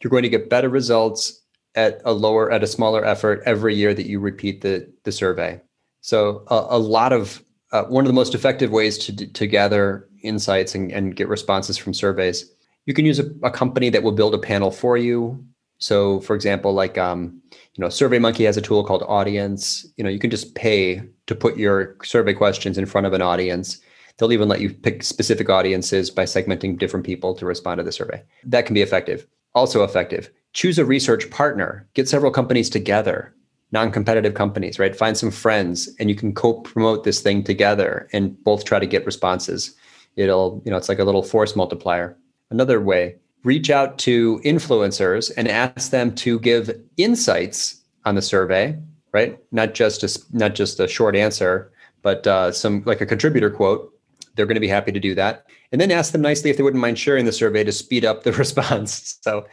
You're 0.01 0.11
going 0.11 0.23
to 0.23 0.29
get 0.29 0.49
better 0.49 0.69
results 0.69 1.41
at 1.75 2.01
a 2.05 2.13
lower 2.13 2.51
at 2.51 2.63
a 2.63 2.67
smaller 2.67 3.03
effort 3.05 3.41
every 3.45 3.75
year 3.75 3.93
that 3.93 4.05
you 4.05 4.19
repeat 4.19 4.61
the 4.61 4.91
the 5.03 5.11
survey. 5.11 5.61
So 6.01 6.43
a, 6.47 6.67
a 6.71 6.77
lot 6.77 7.11
of 7.13 7.41
uh, 7.72 7.84
one 7.86 8.03
of 8.03 8.07
the 8.07 8.13
most 8.13 8.36
effective 8.36 8.72
ways 8.72 8.98
to, 8.98 9.13
to 9.13 9.48
gather 9.48 10.07
insights 10.22 10.75
and, 10.75 10.91
and 10.91 11.15
get 11.15 11.27
responses 11.27 11.77
from 11.77 11.93
surveys. 11.93 12.51
You 12.86 12.93
can 12.93 13.05
use 13.05 13.19
a, 13.19 13.29
a, 13.43 13.50
company 13.50 13.89
that 13.89 14.03
will 14.03 14.12
build 14.12 14.36
a 14.36 14.39
panel 14.39 14.72
for 14.72 14.98
you. 14.98 15.43
So, 15.79 16.19
for 16.22 16.36
example, 16.36 16.74
like 16.74 16.98
um, 16.98 17.41
you 17.51 17.81
know, 17.81 17.88
SurveyMonkey 17.88 18.45
has 18.45 18.57
a 18.57 18.62
tool 18.62 18.84
called 18.84 19.03
Audience. 19.07 19.86
You 19.98 20.03
know, 20.03 20.10
you 20.10 20.19
can 20.19 20.29
just 20.29 20.55
pay 20.55 21.01
to 21.27 21.36
put 21.36 21.57
your 21.57 21.98
survey 22.03 22.34
questions 22.34 22.77
in 22.77 22.86
front 22.86 23.07
of 23.07 23.13
an 23.13 23.22
audience. 23.22 23.81
They'll 24.17 24.31
even 24.31 24.48
let 24.48 24.62
you 24.62 24.74
pick 24.74 25.03
specific 25.03 25.50
audiences 25.50 26.10
by 26.10 26.24
segmenting 26.24 26.79
different 26.79 27.05
people 27.05 27.36
to 27.36 27.45
respond 27.45 27.79
to 27.79 27.84
the 27.84 27.91
survey. 27.91 28.24
That 28.45 28.65
can 28.65 28.74
be 28.74 28.81
effective. 28.81 29.27
Also 29.53 29.84
effective. 29.84 30.29
Choose 30.53 30.79
a 30.79 30.86
research 30.86 31.29
partner. 31.31 31.88
Get 31.95 32.07
several 32.07 32.31
companies 32.31 32.69
together 32.69 33.36
non-competitive 33.75 34.36
companies, 34.36 34.79
right? 34.79 34.96
Find 34.96 35.17
some 35.17 35.32
friends 35.32 35.89
and 36.00 36.10
you 36.10 36.15
can 36.15 36.34
co-promote 36.34 37.03
this 37.03 37.20
thing 37.20 37.44
together 37.44 38.08
and 38.13 38.41
both 38.46 38.63
try 38.63 38.79
to 38.79 38.86
get 38.86 39.05
responses. 39.05 39.75
It'll, 40.15 40.62
you 40.63 40.72
know, 40.72 40.77
it's 40.77 40.88
like 40.88 41.00
a 41.00 41.03
little 41.03 41.22
force 41.22 41.58
multiplier. 41.58 42.17
Another 42.50 42.79
way, 42.79 43.17
reach 43.44 43.70
out 43.70 43.98
to 43.98 44.39
influencers 44.46 45.29
and 45.36 45.50
ask 45.50 45.91
them 45.91 46.15
to 46.15 46.39
give 46.39 46.72
insights 46.96 47.82
on 48.05 48.15
the 48.15 48.22
survey, 48.22 48.79
right? 49.12 49.38
Not 49.51 49.74
just 49.74 50.03
a, 50.03 50.10
not 50.32 50.55
just 50.55 50.79
a 50.79 50.88
short 50.88 51.17
answer, 51.17 51.70
but 52.01 52.25
uh, 52.25 52.53
some 52.53 52.82
like 52.86 53.01
a 53.01 53.05
contributor 53.05 53.51
quote. 53.51 53.91
They're 54.36 54.46
going 54.46 54.55
to 54.55 54.62
be 54.62 54.70
happy 54.70 54.94
to 54.94 55.01
do 55.01 55.15
that. 55.15 55.48
And 55.74 55.82
then 55.82 55.91
ask 55.91 56.13
them 56.13 56.22
nicely 56.22 56.50
if 56.50 56.55
they 56.55 56.63
wouldn't 56.63 56.79
mind 56.82 56.98
sharing 56.98 57.25
the 57.25 57.34
survey 57.34 57.65
to 57.65 57.74
speed 57.74 58.05
up 58.05 58.24
the 58.24 58.32
response. 58.44 59.20
So 59.22 59.46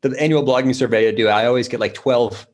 the 0.00 0.20
annual 0.20 0.42
blogging 0.42 0.74
survey 0.74 1.06
I 1.06 1.12
do, 1.12 1.28
I 1.28 1.46
always 1.46 1.68
get 1.68 1.78
like 1.78 1.94
12 1.94 2.44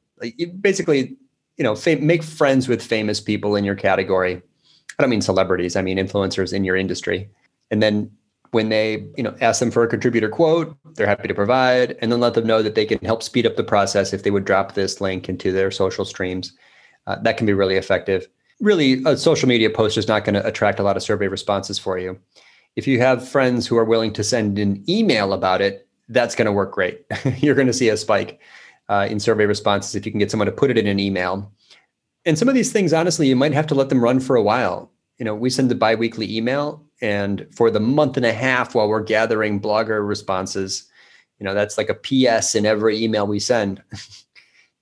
basically, 0.61 1.17
you 1.57 1.65
know, 1.65 1.75
fam- 1.75 2.07
make 2.07 2.23
friends 2.23 2.69
with 2.69 2.83
famous 2.83 3.21
people 3.21 3.57
in 3.57 3.65
your 3.65 3.75
category. 3.75 4.43
I 4.99 5.03
don't 5.03 5.11
mean 5.11 5.23
celebrities, 5.23 5.77
I 5.77 5.83
mean 5.83 5.99
influencers 5.99 6.53
in 6.53 6.65
your 6.65 6.77
industry. 6.77 7.29
And 7.71 7.83
then 7.83 8.11
when 8.53 8.69
they, 8.69 9.07
you 9.17 9.23
know, 9.25 9.35
ask 9.41 9.59
them 9.59 9.71
for 9.71 9.83
a 9.83 9.89
contributor 9.89 10.29
quote, 10.29 10.77
they're 10.95 11.09
happy 11.09 11.27
to 11.27 11.35
provide, 11.35 11.97
and 12.01 12.13
then 12.13 12.21
let 12.21 12.35
them 12.35 12.47
know 12.47 12.63
that 12.63 12.77
they 12.77 12.87
can 12.87 13.05
help 13.05 13.23
speed 13.23 13.47
up 13.47 13.57
the 13.57 13.65
process 13.65 14.13
if 14.13 14.23
they 14.23 14.31
would 14.31 14.45
drop 14.45 14.75
this 14.75 15.01
link 15.01 15.29
into 15.29 15.51
their 15.51 15.73
social 15.73 16.05
streams. 16.05 16.53
Uh, 17.07 17.17
that 17.23 17.37
can 17.37 17.47
be 17.47 17.53
really 17.53 17.77
effective. 17.77 18.29
Really, 18.61 19.03
a 19.05 19.17
social 19.17 19.49
media 19.49 19.69
post 19.71 19.99
is 19.99 20.07
not 20.07 20.25
going 20.25 20.35
to 20.35 20.47
attract 20.47 20.79
a 20.79 20.85
lot 20.85 20.97
of 20.97 21.03
survey 21.03 21.27
responses 21.27 21.79
for 21.79 21.99
you. 21.99 22.17
If 22.77 22.87
you 22.87 23.01
have 23.01 23.29
friends 23.29 23.67
who 23.67 23.77
are 23.77 23.85
willing 23.85 24.13
to 24.15 24.25
send 24.25 24.59
an 24.59 24.85
email 24.89 25.33
about 25.33 25.61
it, 25.61 25.89
that's 26.09 26.37
going 26.37 26.47
to 26.47 26.53
work 26.53 26.73
great. 26.73 27.05
You're 27.39 27.57
going 27.57 27.67
to 27.67 27.73
see 27.73 27.89
a 27.89 27.97
spike 27.97 28.41
uh, 28.89 29.07
in 29.11 29.21
survey 29.21 29.47
responses 29.47 29.95
if 29.95 30.05
you 30.05 30.13
can 30.13 30.19
get 30.19 30.31
someone 30.31 30.47
to 30.47 30.53
put 30.53 30.71
it 30.71 30.79
in 30.79 30.87
an 30.87 31.01
email. 31.01 31.51
And 32.25 32.39
some 32.39 32.49
of 32.49 32.55
these 32.55 32.73
things, 32.73 32.93
honestly, 32.93 33.29
you 33.29 33.37
might 33.37 33.53
have 33.53 33.67
to 33.69 33.75
let 33.75 33.89
them 33.89 34.03
run 34.03 34.21
for 34.21 34.37
a 34.37 34.43
while. 34.43 34.91
You 35.19 35.25
know, 35.25 35.35
we 35.35 35.51
send 35.51 35.71
the 35.71 35.75
biweekly 35.75 36.35
email, 36.35 36.83
and 37.01 37.47
for 37.53 37.71
the 37.71 37.81
month 37.81 38.17
and 38.17 38.27
a 38.27 38.33
half 38.33 38.75
while 38.75 38.89
we're 38.89 39.03
gathering 39.03 39.61
blogger 39.61 40.07
responses, 40.07 40.91
you 41.39 41.45
know, 41.45 41.55
that's 41.55 41.79
like 41.79 41.91
a 41.91 41.95
PS 41.95 42.55
in 42.55 42.67
every 42.67 43.03
email 43.03 43.27
we 43.27 43.39
send. 43.39 43.83
this 43.91 44.11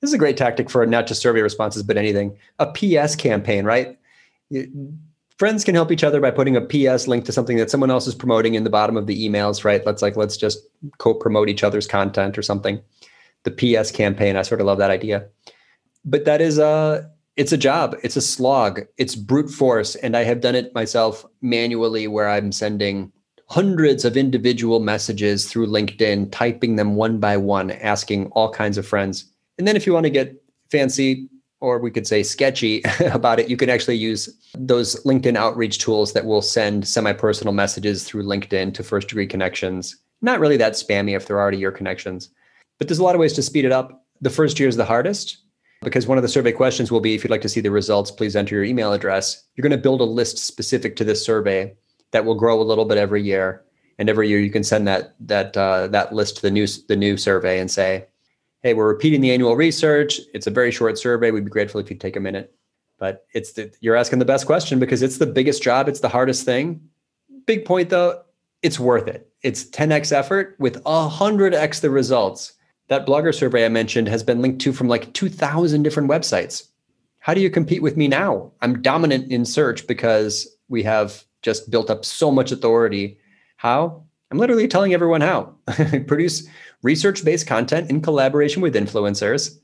is 0.03 0.13
a 0.13 0.19
great 0.19 0.37
tactic 0.37 0.71
for 0.71 0.87
not 0.87 1.07
just 1.07 1.21
survey 1.21 1.41
responses, 1.41 1.83
but 1.83 1.97
anything. 1.97 2.37
A 2.59 2.67
PS 2.73 3.17
campaign, 3.17 3.65
right? 3.65 3.99
friends 5.39 5.65
can 5.65 5.75
help 5.75 5.91
each 5.91 6.05
other 6.05 6.21
by 6.21 6.31
putting 6.31 6.57
a 6.57 6.61
PS 6.61 7.09
link 7.09 7.25
to 7.25 7.33
something 7.33 7.57
that 7.57 7.71
someone 7.71 7.91
else 7.91 8.07
is 8.07 8.15
promoting 8.15 8.55
in 8.55 8.65
the 8.65 8.71
bottom 8.71 8.97
of 8.97 9.07
the 9.07 9.29
emails, 9.29 9.65
right? 9.65 9.85
Let's 9.85 10.03
like 10.03 10.15
let's 10.15 10.37
just 10.37 10.59
co-promote 10.99 11.49
each 11.49 11.65
other's 11.65 11.87
content 11.87 12.39
or 12.39 12.43
something 12.43 12.81
the 13.45 13.51
PS 13.51 13.91
campaign. 13.91 14.37
I 14.37 14.43
sort 14.43 14.61
of 14.61 14.67
love 14.67 14.79
that 14.79 14.91
idea. 14.91 15.27
But 16.05 16.25
that 16.25 16.41
is 16.41 16.59
a 16.59 17.11
it's 17.37 17.53
a 17.53 17.57
job. 17.57 17.97
It's 18.03 18.17
a 18.17 18.21
slog. 18.21 18.83
It's 18.99 19.15
brute 19.15 19.51
force, 19.51 19.95
and 19.97 20.17
I 20.17 20.25
have 20.25 20.41
done 20.41 20.55
it 20.55 20.75
myself 20.75 21.25
manually, 21.41 22.07
where 22.07 22.29
I'm 22.29 22.53
sending 22.53 23.11
hundreds 23.49 24.05
of 24.05 24.17
individual 24.17 24.81
messages 24.81 25.47
through 25.47 25.67
LinkedIn, 25.67 26.31
typing 26.31 26.77
them 26.77 26.95
one 26.95 27.19
by 27.19 27.37
one, 27.37 27.71
asking 27.71 28.27
all 28.29 28.51
kinds 28.51 28.79
of 28.79 28.87
friends. 28.87 29.31
And 29.59 29.67
then 29.67 29.77
if 29.77 29.87
you 29.87 29.93
want 29.93 30.05
to 30.05 30.11
get 30.11 30.43
fancy, 30.71 31.29
or 31.61 31.79
we 31.79 31.91
could 31.91 32.07
say 32.07 32.23
sketchy 32.23 32.83
about 33.13 33.39
it, 33.39 33.49
you 33.49 33.57
can 33.57 33.71
actually 33.71 33.97
use 33.97 34.29
those 34.59 35.03
LinkedIn 35.05 35.37
outreach 35.37 35.79
tools 35.79 36.13
that 36.13 36.27
will 36.27 36.43
send 36.43 36.87
semi 36.87 37.13
personal 37.13 37.55
messages 37.55 38.05
through 38.05 38.25
LinkedIn 38.25 38.75
to 38.75 38.83
first 38.83 39.09
degree 39.09 39.27
connections. 39.27 39.97
Not 40.21 40.41
really 40.41 40.57
that 40.59 40.75
spammy 40.75 41.17
if 41.17 41.27
they're 41.27 41.41
already 41.41 41.59
your 41.59 41.73
connections. 41.73 42.31
But 42.79 42.89
there's 42.89 42.99
a 42.99 43.05
lot 43.05 43.15
of 43.15 43.21
ways 43.21 43.33
to 43.35 43.43
speed 43.43 43.65
it 43.65 43.73
up. 43.73 44.05
The 44.21 44.31
first 44.31 44.59
year 44.59 44.69
is 44.69 44.77
the 44.77 44.85
hardest 44.85 45.39
because 45.83 46.07
one 46.07 46.19
of 46.19 46.23
the 46.23 46.29
survey 46.29 46.53
questions 46.53 46.91
will 46.91 47.01
be 47.01 47.15
if 47.15 47.25
you'd 47.25 47.31
like 47.31 47.43
to 47.43 47.49
see 47.49 47.61
the 47.61 47.71
results, 47.71 48.11
please 48.11 48.37
enter 48.37 48.55
your 48.55 48.65
email 48.65 48.93
address. 48.93 49.45
You're 49.55 49.63
going 49.63 49.79
to 49.79 49.83
build 49.83 50.01
a 50.01 50.05
list 50.05 50.39
specific 50.39 50.97
to 50.97 51.05
this 51.05 51.25
survey 51.25 51.75
that 52.13 52.25
will 52.25 52.35
grow 52.35 52.61
a 52.61 52.63
little 52.63 52.85
bit 52.85 52.99
every 52.99 53.23
year. 53.23 53.65
And 53.99 54.09
every 54.09 54.29
year 54.29 54.39
you 54.39 54.51
can 54.51 54.65
send 54.65 54.89
that 54.89 55.15
that 55.21 55.57
uh, 55.57 55.89
that 55.89 56.13
list 56.13 56.37
to 56.37 56.43
the 56.43 56.51
new 56.51 56.67
the 56.89 56.97
new 56.97 57.17
survey 57.17 57.61
and 57.61 57.71
say, 57.71 58.07
"Hey, 58.63 58.75
we're 58.75 58.89
repeating 58.89 59.21
the 59.21 59.33
annual 59.33 59.55
research. 59.55 60.19
It's 60.33 60.47
a 60.47 60.51
very 60.51 60.73
short 60.73 60.99
survey. 60.99 61.31
We'd 61.31 61.45
be 61.45 61.51
grateful 61.51 61.81
if 61.81 61.91
you'd 61.91 62.01
take 62.01 62.17
a 62.17 62.21
minute." 62.21 62.55
But 62.99 63.27
it's 63.35 63.53
the, 63.53 63.73
you're 63.81 63.97
asking 63.97 64.21
the 64.21 64.25
best 64.25 64.47
question 64.47 64.79
because 64.79 65.03
it's 65.03 65.19
the 65.19 65.27
biggest 65.27 65.63
job. 65.63 65.89
It's 65.89 66.01
the 66.01 66.09
hardest 66.09 66.45
thing. 66.45 66.81
Big 67.47 67.65
point 67.65 67.91
though, 67.91 68.23
it's 68.63 68.81
worth 68.81 69.09
it. 69.09 69.29
It's 69.43 69.65
10x 69.65 70.13
effort 70.13 70.57
with 70.59 70.83
100x 70.85 71.81
the 71.81 71.91
results 71.91 72.53
that 72.93 73.07
blogger 73.07 73.35
survey 73.35 73.65
I 73.65 73.71
mentioned 73.71 74.09
has 74.09 74.23
been 74.23 74.43
linked 74.43 74.61
to 74.63 74.73
from 74.73 74.87
like 74.87 75.13
2,000 75.15 75.83
different 75.83 76.11
websites. 76.11 76.69
How 77.21 77.33
do 77.33 77.41
you 77.41 77.49
compete 77.49 77.83
with 77.83 77.97
me 77.97 78.07
now? 78.07 78.53
I'm 78.61 78.83
dominant 78.83 79.31
in 79.33 79.45
search 79.45 79.87
because 79.87 80.47
we 80.69 80.83
have 80.83 81.25
just 81.41 81.71
built 81.71 81.89
up 81.89 82.05
so 82.05 82.31
much 82.31 82.53
authority. 82.53 83.19
How? 83.57 84.03
I'm 84.31 84.39
literally 84.39 84.69
telling 84.69 84.93
everyone 84.93 85.21
how. 85.23 85.55
Produce 86.07 86.47
research 86.83 87.25
based 87.25 87.47
content 87.47 87.89
in 87.89 88.03
collaboration 88.03 88.61
with 88.61 88.75
influencers. 88.75 89.59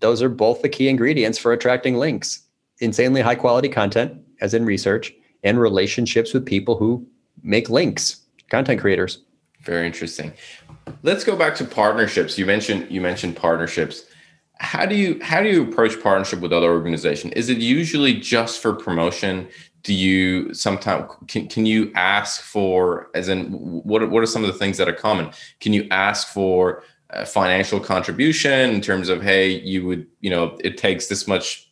Those 0.00 0.22
are 0.22 0.28
both 0.28 0.60
the 0.60 0.68
key 0.68 0.88
ingredients 0.88 1.38
for 1.38 1.52
attracting 1.52 1.96
links. 1.96 2.42
Insanely 2.80 3.20
high 3.20 3.34
quality 3.34 3.68
content, 3.68 4.20
as 4.40 4.52
in 4.52 4.64
research, 4.64 5.12
and 5.42 5.58
relationships 5.58 6.34
with 6.34 6.44
people 6.44 6.76
who 6.76 7.06
make 7.42 7.70
links, 7.70 8.20
content 8.50 8.80
creators. 8.80 9.22
Very 9.62 9.86
interesting. 9.86 10.32
Let's 11.02 11.24
go 11.24 11.36
back 11.36 11.54
to 11.56 11.64
partnerships. 11.64 12.38
You 12.38 12.46
mentioned 12.46 12.90
you 12.90 13.00
mentioned 13.00 13.36
partnerships. 13.36 14.04
How 14.60 14.86
do 14.86 14.94
you 14.94 15.20
how 15.22 15.42
do 15.42 15.48
you 15.48 15.62
approach 15.62 16.00
partnership 16.02 16.40
with 16.40 16.52
other 16.52 16.70
organizations? 16.70 17.32
Is 17.34 17.48
it 17.48 17.58
usually 17.58 18.14
just 18.14 18.60
for 18.60 18.72
promotion? 18.72 19.48
Do 19.82 19.94
you 19.94 20.52
sometimes 20.52 21.10
can, 21.28 21.48
can 21.48 21.66
you 21.66 21.92
ask 21.94 22.42
for 22.42 23.10
as 23.14 23.28
in 23.28 23.52
what 23.52 24.10
what 24.10 24.22
are 24.22 24.26
some 24.26 24.44
of 24.44 24.52
the 24.52 24.58
things 24.58 24.76
that 24.78 24.88
are 24.88 24.92
common? 24.92 25.30
Can 25.60 25.72
you 25.72 25.86
ask 25.90 26.28
for 26.28 26.82
uh, 27.10 27.24
financial 27.24 27.80
contribution 27.80 28.70
in 28.70 28.80
terms 28.80 29.08
of 29.08 29.22
hey 29.22 29.48
you 29.48 29.86
would 29.86 30.06
you 30.20 30.28
know 30.28 30.58
it 30.62 30.76
takes 30.76 31.06
this 31.06 31.26
much 31.26 31.67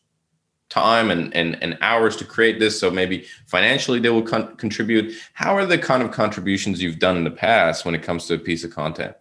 time 0.68 1.10
and, 1.10 1.34
and, 1.34 1.62
and 1.62 1.78
hours 1.80 2.16
to 2.16 2.24
create 2.24 2.58
this. 2.58 2.78
So 2.78 2.90
maybe 2.90 3.24
financially 3.46 4.00
they 4.00 4.10
will 4.10 4.22
con- 4.22 4.56
contribute. 4.56 5.14
How 5.34 5.56
are 5.56 5.66
the 5.66 5.78
kind 5.78 6.02
of 6.02 6.10
contributions 6.10 6.82
you've 6.82 6.98
done 6.98 7.16
in 7.16 7.24
the 7.24 7.30
past 7.30 7.84
when 7.84 7.94
it 7.94 8.02
comes 8.02 8.26
to 8.26 8.34
a 8.34 8.38
piece 8.38 8.64
of 8.64 8.70
content? 8.70 9.14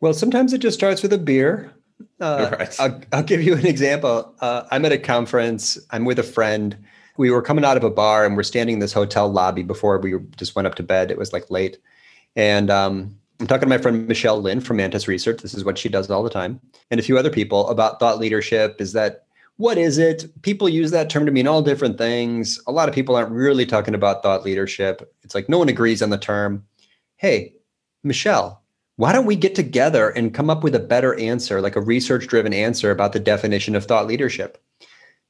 Well, 0.00 0.12
sometimes 0.12 0.52
it 0.52 0.58
just 0.58 0.76
starts 0.76 1.02
with 1.02 1.12
a 1.12 1.18
beer. 1.18 1.72
Uh, 2.20 2.50
right. 2.58 2.80
I'll, 2.80 3.00
I'll, 3.12 3.22
give 3.22 3.42
you 3.42 3.54
an 3.54 3.66
example. 3.66 4.34
Uh, 4.40 4.64
I'm 4.70 4.84
at 4.84 4.92
a 4.92 4.98
conference. 4.98 5.78
I'm 5.90 6.04
with 6.04 6.18
a 6.18 6.22
friend. 6.22 6.76
We 7.16 7.30
were 7.30 7.42
coming 7.42 7.64
out 7.64 7.78
of 7.78 7.84
a 7.84 7.90
bar 7.90 8.26
and 8.26 8.36
we're 8.36 8.42
standing 8.42 8.74
in 8.74 8.80
this 8.80 8.92
hotel 8.92 9.30
lobby 9.30 9.62
before 9.62 9.98
we 9.98 10.14
just 10.36 10.54
went 10.54 10.66
up 10.66 10.74
to 10.74 10.82
bed. 10.82 11.10
It 11.10 11.16
was 11.16 11.32
like 11.32 11.50
late. 11.50 11.78
And 12.36 12.70
um, 12.70 13.16
I'm 13.40 13.46
talking 13.46 13.62
to 13.62 13.68
my 13.68 13.78
friend 13.78 14.06
Michele 14.06 14.40
Linn 14.40 14.60
from 14.60 14.76
Mantis 14.76 15.08
Research. 15.08 15.40
This 15.40 15.54
is 15.54 15.64
what 15.64 15.78
she 15.78 15.88
does 15.88 16.10
all 16.10 16.22
the 16.22 16.30
time. 16.30 16.60
And 16.90 17.00
a 17.00 17.02
few 17.02 17.16
other 17.16 17.30
people 17.30 17.68
about 17.70 17.98
thought 17.98 18.18
leadership. 18.18 18.80
Is 18.80 18.92
that 18.92 19.25
what 19.56 19.78
is 19.78 19.98
it? 19.98 20.30
People 20.42 20.68
use 20.68 20.90
that 20.90 21.08
term 21.08 21.24
to 21.26 21.32
mean 21.32 21.46
all 21.46 21.62
different 21.62 21.96
things. 21.96 22.60
A 22.66 22.72
lot 22.72 22.88
of 22.88 22.94
people 22.94 23.16
aren't 23.16 23.30
really 23.30 23.64
talking 23.64 23.94
about 23.94 24.22
thought 24.22 24.44
leadership. 24.44 25.14
It's 25.22 25.34
like 25.34 25.48
no 25.48 25.58
one 25.58 25.68
agrees 25.68 26.02
on 26.02 26.10
the 26.10 26.18
term. 26.18 26.64
Hey, 27.16 27.54
Michelle, 28.04 28.62
why 28.96 29.12
don't 29.12 29.26
we 29.26 29.36
get 29.36 29.54
together 29.54 30.10
and 30.10 30.34
come 30.34 30.50
up 30.50 30.62
with 30.62 30.74
a 30.74 30.80
better 30.80 31.18
answer, 31.18 31.60
like 31.60 31.76
a 31.76 31.80
research 31.80 32.26
driven 32.26 32.52
answer 32.52 32.90
about 32.90 33.12
the 33.12 33.20
definition 33.20 33.74
of 33.74 33.84
thought 33.84 34.06
leadership? 34.06 34.62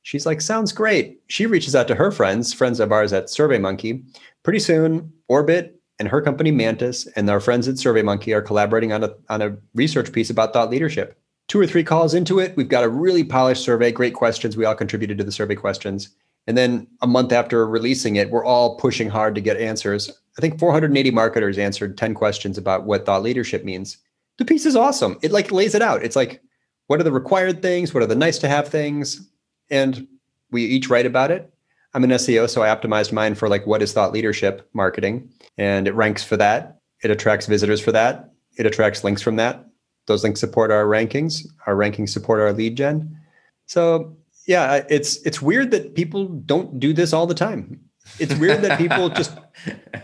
She's 0.03 0.27
like, 0.27 0.41
sounds 0.41 0.73
great. 0.73 1.21
She 1.29 1.47
reaches 1.47 1.75
out 1.75 1.89
to 1.89 1.95
her 1.95 2.11
friends, 2.11 2.53
friends 2.53 2.81
of 2.81 2.93
ours 2.93 3.13
at 3.13 3.27
SurveyMonkey. 3.27 4.05
Pretty 4.43 4.61
soon, 4.61 5.13
Orbit 5.29 5.81
and 5.99 6.09
her 6.09 6.21
company 6.21 6.51
Mantis 6.51 7.07
and 7.17 7.29
our 7.31 7.41
friends 7.41 7.67
at 7.69 7.77
SurveyMonkey 7.77 8.35
are 8.35 8.43
collaborating 8.43 8.93
on 8.93 9.05
a, 9.05 9.15
on 9.29 9.43
a 9.43 9.57
research 9.75 10.13
piece 10.13 10.31
about 10.31 10.53
thought 10.53 10.71
leadership 10.71 11.19
two 11.49 11.61
or 11.61 11.67
three 11.67 11.85
calls 11.85 12.15
into 12.15 12.39
it, 12.39 12.57
we've 12.57 12.69
got 12.69 12.85
a 12.85 12.89
really 12.89 13.25
polished 13.25 13.63
survey, 13.63 13.93
great 13.93 14.15
questions. 14.15 14.57
We 14.57 14.65
all 14.65 14.75
contributed 14.75 15.19
to 15.19 15.25
the 15.25 15.33
survey 15.33 15.55
questions. 15.55 16.11
And 16.47 16.57
then 16.57 16.87
a 17.03 17.07
month 17.07 17.33
after 17.33 17.67
releasing 17.67 18.17
it, 18.17 18.31
we're 18.31 18.45
all 18.45 18.77
pushing 18.77 19.09
hard 19.09 19.35
to 19.35 19.41
get 19.41 19.57
answers. 19.57 20.11
I 20.39 20.41
think 20.41 20.59
480 20.59 21.11
marketers 21.11 21.59
answered 21.59 21.99
10 21.99 22.15
questions 22.15 22.59
about 22.59 22.85
what 22.85 23.07
thought 23.07 23.23
leadership 23.23 23.65
means. 23.65 23.99
The 24.39 24.45
piece 24.45 24.67
is 24.67 24.77
awesome. 24.77 25.19
It 25.23 25.33
like 25.33 25.51
lays 25.51 25.75
it 25.75 25.83
out. 25.83 26.05
It's 26.05 26.17
like, 26.17 26.43
what 26.89 27.01
are 27.01 27.05
the 27.05 27.13
required 27.13 27.63
things? 27.63 27.95
What 27.95 28.03
are 28.03 28.07
the 28.07 28.15
nice 28.15 28.39
to 28.39 28.49
have 28.49 28.69
things? 28.69 29.29
And 29.71 30.07
we 30.51 30.65
each 30.65 30.89
write 30.89 31.07
about 31.07 31.31
it. 31.31 31.53
I'm 31.95 32.05
an 32.05 32.11
SEO, 32.11 32.49
so 32.49 32.63
I 32.63 32.69
optimized 32.69 33.13
mine 33.13 33.35
for 33.35 33.49
like 33.49 33.67
what 33.67 33.83
is 33.83 33.93
thought 33.93 34.13
leadership 34.13 34.69
marketing. 34.73 35.31
And 35.57 35.89
it 35.89 35.95
ranks 35.95 36.23
for 36.23 36.37
that. 36.37 36.81
It 37.03 37.11
attracts 37.11 37.47
visitors 37.47 37.81
for 37.81 37.93
that. 37.93 38.33
It 38.57 38.67
attracts 38.67 39.03
links 39.03 39.23
from 39.23 39.37
that 39.37 39.66
those 40.07 40.23
links 40.23 40.41
support 40.41 40.71
our 40.71 40.85
rankings. 40.85 41.47
Our 41.67 41.75
rankings 41.75 42.11
support 42.11 42.41
our 42.41 42.53
lead 42.53 42.77
gen. 42.77 43.21
So 43.67 44.17
yeah, 44.47 44.85
it's 44.89 45.17
it's 45.27 45.43
weird 45.43 45.71
that 45.73 45.95
people 45.95 46.27
don't 46.29 46.79
do 46.79 46.93
this 46.93 47.13
all 47.13 47.27
the 47.27 47.35
time. 47.35 47.81
It's 48.19 48.35
weird 48.37 48.63
that 48.63 48.79
people 48.79 49.09
just 49.21 49.37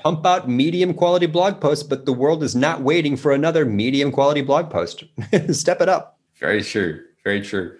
pump 0.03 0.27
out 0.27 0.49
medium 0.49 0.93
quality 0.93 1.27
blog 1.27 1.61
posts, 1.61 1.85
but 1.85 2.05
the 2.05 2.13
world 2.13 2.43
is 2.43 2.57
not 2.57 2.83
waiting 2.83 3.17
for 3.17 3.33
another 3.33 3.65
medium 3.65 4.11
quality 4.11 4.43
blog 4.43 4.71
post. 4.71 5.05
Step 5.51 5.81
it 5.81 5.89
up. 5.89 6.19
Very 6.41 6.63
true. 6.63 7.01
Very 7.23 7.41
true. 7.41 7.77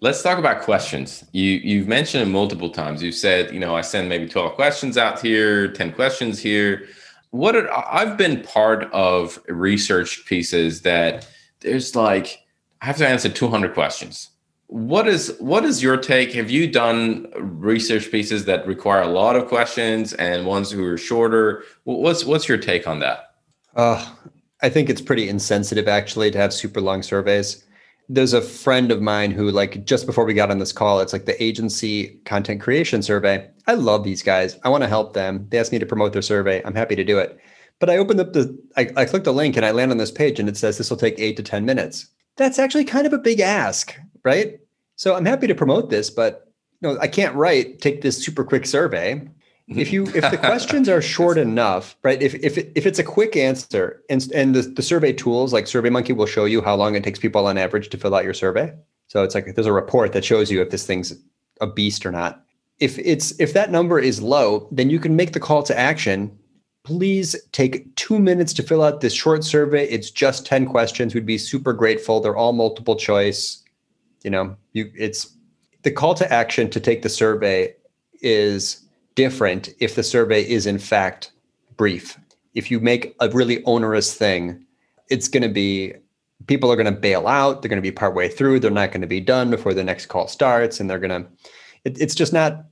Let's 0.00 0.22
talk 0.22 0.38
about 0.38 0.60
questions. 0.62 1.24
You 1.32 1.52
you've 1.52 1.88
mentioned 1.88 2.22
it 2.22 2.30
multiple 2.30 2.68
times. 2.68 3.02
You've 3.02 3.14
said, 3.14 3.54
you 3.54 3.60
know, 3.60 3.74
I 3.74 3.80
send 3.80 4.08
maybe 4.10 4.28
12 4.28 4.54
questions 4.54 4.98
out 4.98 5.20
here, 5.20 5.68
10 5.68 5.92
questions 5.92 6.38
here. 6.38 6.86
What 7.30 7.56
are, 7.56 7.68
I've 7.72 8.18
been 8.18 8.42
part 8.42 8.84
of 8.92 9.42
research 9.48 10.26
pieces 10.26 10.82
that 10.82 11.26
there's 11.64 11.96
like 11.96 12.44
I 12.80 12.86
have 12.86 12.98
to 12.98 13.08
answer 13.08 13.28
200 13.28 13.74
questions. 13.74 14.30
What 14.66 15.08
is 15.08 15.36
what 15.40 15.64
is 15.64 15.82
your 15.82 15.96
take? 15.96 16.32
Have 16.34 16.50
you 16.50 16.70
done 16.70 17.26
research 17.36 18.10
pieces 18.10 18.44
that 18.44 18.66
require 18.66 19.02
a 19.02 19.08
lot 19.08 19.36
of 19.36 19.48
questions 19.48 20.12
and 20.14 20.46
ones 20.46 20.70
who 20.70 20.84
are 20.84 20.98
shorter? 20.98 21.64
What's 21.84 22.24
what's 22.24 22.48
your 22.48 22.58
take 22.58 22.86
on 22.86 23.00
that? 23.00 23.34
Uh, 23.74 24.04
I 24.62 24.68
think 24.68 24.88
it's 24.88 25.00
pretty 25.00 25.28
insensitive 25.28 25.88
actually 25.88 26.30
to 26.30 26.38
have 26.38 26.52
super 26.52 26.80
long 26.80 27.02
surveys. 27.02 27.64
There's 28.08 28.34
a 28.34 28.42
friend 28.42 28.92
of 28.92 29.00
mine 29.00 29.30
who 29.30 29.50
like 29.50 29.84
just 29.84 30.06
before 30.06 30.24
we 30.24 30.34
got 30.34 30.50
on 30.50 30.58
this 30.58 30.72
call, 30.72 31.00
it's 31.00 31.12
like 31.12 31.24
the 31.24 31.42
agency 31.42 32.20
content 32.24 32.60
creation 32.60 33.02
survey. 33.02 33.48
I 33.66 33.74
love 33.74 34.04
these 34.04 34.22
guys. 34.22 34.58
I 34.62 34.68
want 34.68 34.82
to 34.82 34.88
help 34.88 35.14
them. 35.14 35.46
They 35.50 35.58
asked 35.58 35.72
me 35.72 35.78
to 35.78 35.86
promote 35.86 36.12
their 36.12 36.22
survey. 36.22 36.62
I'm 36.64 36.74
happy 36.74 36.96
to 36.96 37.04
do 37.04 37.18
it. 37.18 37.38
But 37.80 37.90
I 37.90 37.98
opened 37.98 38.20
up 38.20 38.32
the, 38.32 38.56
I, 38.76 38.90
I 38.96 39.04
clicked 39.04 39.24
the 39.24 39.32
link 39.32 39.56
and 39.56 39.66
I 39.66 39.72
land 39.72 39.90
on 39.90 39.98
this 39.98 40.10
page 40.10 40.38
and 40.38 40.48
it 40.48 40.56
says 40.56 40.78
this 40.78 40.90
will 40.90 40.96
take 40.96 41.18
eight 41.18 41.36
to 41.36 41.42
10 41.42 41.64
minutes. 41.64 42.08
That's 42.36 42.58
actually 42.58 42.84
kind 42.84 43.06
of 43.06 43.12
a 43.12 43.18
big 43.18 43.40
ask, 43.40 43.94
right? 44.24 44.60
So 44.96 45.14
I'm 45.14 45.26
happy 45.26 45.46
to 45.46 45.54
promote 45.54 45.90
this, 45.90 46.10
but 46.10 46.52
you 46.80 46.88
know, 46.88 46.98
I 47.00 47.08
can't 47.08 47.34
write, 47.34 47.80
take 47.80 48.02
this 48.02 48.22
super 48.22 48.44
quick 48.44 48.66
survey. 48.66 49.28
If 49.66 49.92
you 49.92 50.04
if 50.08 50.30
the 50.30 50.36
questions 50.42 50.88
are 50.88 51.00
short 51.00 51.38
enough, 51.38 51.96
right? 52.02 52.20
If 52.20 52.34
if 52.34 52.58
it, 52.58 52.72
if 52.74 52.84
it's 52.84 52.98
a 52.98 53.04
quick 53.04 53.34
answer 53.34 54.02
and 54.10 54.30
and 54.32 54.54
the, 54.54 54.62
the 54.62 54.82
survey 54.82 55.12
tools 55.12 55.54
like 55.54 55.64
SurveyMonkey 55.64 56.14
will 56.14 56.26
show 56.26 56.44
you 56.44 56.60
how 56.60 56.76
long 56.76 56.94
it 56.94 57.02
takes 57.02 57.18
people 57.18 57.46
on 57.46 57.56
average 57.56 57.88
to 57.88 57.96
fill 57.96 58.14
out 58.14 58.24
your 58.24 58.34
survey. 58.34 58.74
So 59.06 59.22
it's 59.22 59.34
like 59.34 59.54
there's 59.54 59.66
a 59.66 59.72
report 59.72 60.12
that 60.12 60.24
shows 60.24 60.50
you 60.50 60.60
if 60.60 60.68
this 60.70 60.86
thing's 60.86 61.14
a 61.62 61.66
beast 61.66 62.04
or 62.04 62.12
not. 62.12 62.44
If 62.78 62.98
it's 62.98 63.38
if 63.40 63.54
that 63.54 63.70
number 63.70 63.98
is 63.98 64.20
low, 64.20 64.68
then 64.70 64.90
you 64.90 64.98
can 64.98 65.16
make 65.16 65.32
the 65.32 65.40
call 65.40 65.62
to 65.62 65.78
action 65.78 66.36
please 66.84 67.34
take 67.52 67.94
two 67.96 68.18
minutes 68.18 68.52
to 68.52 68.62
fill 68.62 68.82
out 68.82 69.00
this 69.00 69.14
short 69.14 69.42
survey. 69.42 69.86
It's 69.88 70.10
just 70.10 70.46
10 70.46 70.66
questions. 70.66 71.14
We'd 71.14 71.26
be 71.26 71.38
super 71.38 71.72
grateful. 71.72 72.20
They're 72.20 72.36
all 72.36 72.52
multiple 72.52 72.94
choice. 72.94 73.62
You 74.22 74.30
know, 74.30 74.56
you 74.72 74.90
it's 74.94 75.34
the 75.82 75.90
call 75.90 76.14
to 76.14 76.32
action 76.32 76.70
to 76.70 76.80
take 76.80 77.02
the 77.02 77.08
survey 77.08 77.74
is 78.20 78.82
different 79.14 79.70
if 79.80 79.94
the 79.94 80.02
survey 80.02 80.48
is 80.48 80.66
in 80.66 80.78
fact 80.78 81.32
brief. 81.76 82.18
If 82.54 82.70
you 82.70 82.80
make 82.80 83.16
a 83.20 83.28
really 83.30 83.64
onerous 83.64 84.14
thing, 84.14 84.64
it's 85.08 85.28
going 85.28 85.42
to 85.42 85.48
be 85.48 85.94
people 86.46 86.70
are 86.70 86.76
going 86.76 86.86
to 86.86 86.92
bail 86.92 87.26
out. 87.26 87.62
They're 87.62 87.68
going 87.68 87.82
to 87.82 87.82
be 87.82 87.92
partway 87.92 88.28
through. 88.28 88.60
They're 88.60 88.70
not 88.70 88.92
going 88.92 89.00
to 89.00 89.06
be 89.06 89.20
done 89.20 89.50
before 89.50 89.74
the 89.74 89.84
next 89.84 90.06
call 90.06 90.28
starts, 90.28 90.80
and 90.80 90.88
they're 90.88 90.98
going 90.98 91.22
to. 91.22 91.28
It, 91.84 92.00
it's 92.00 92.14
just 92.14 92.32
not. 92.32 92.64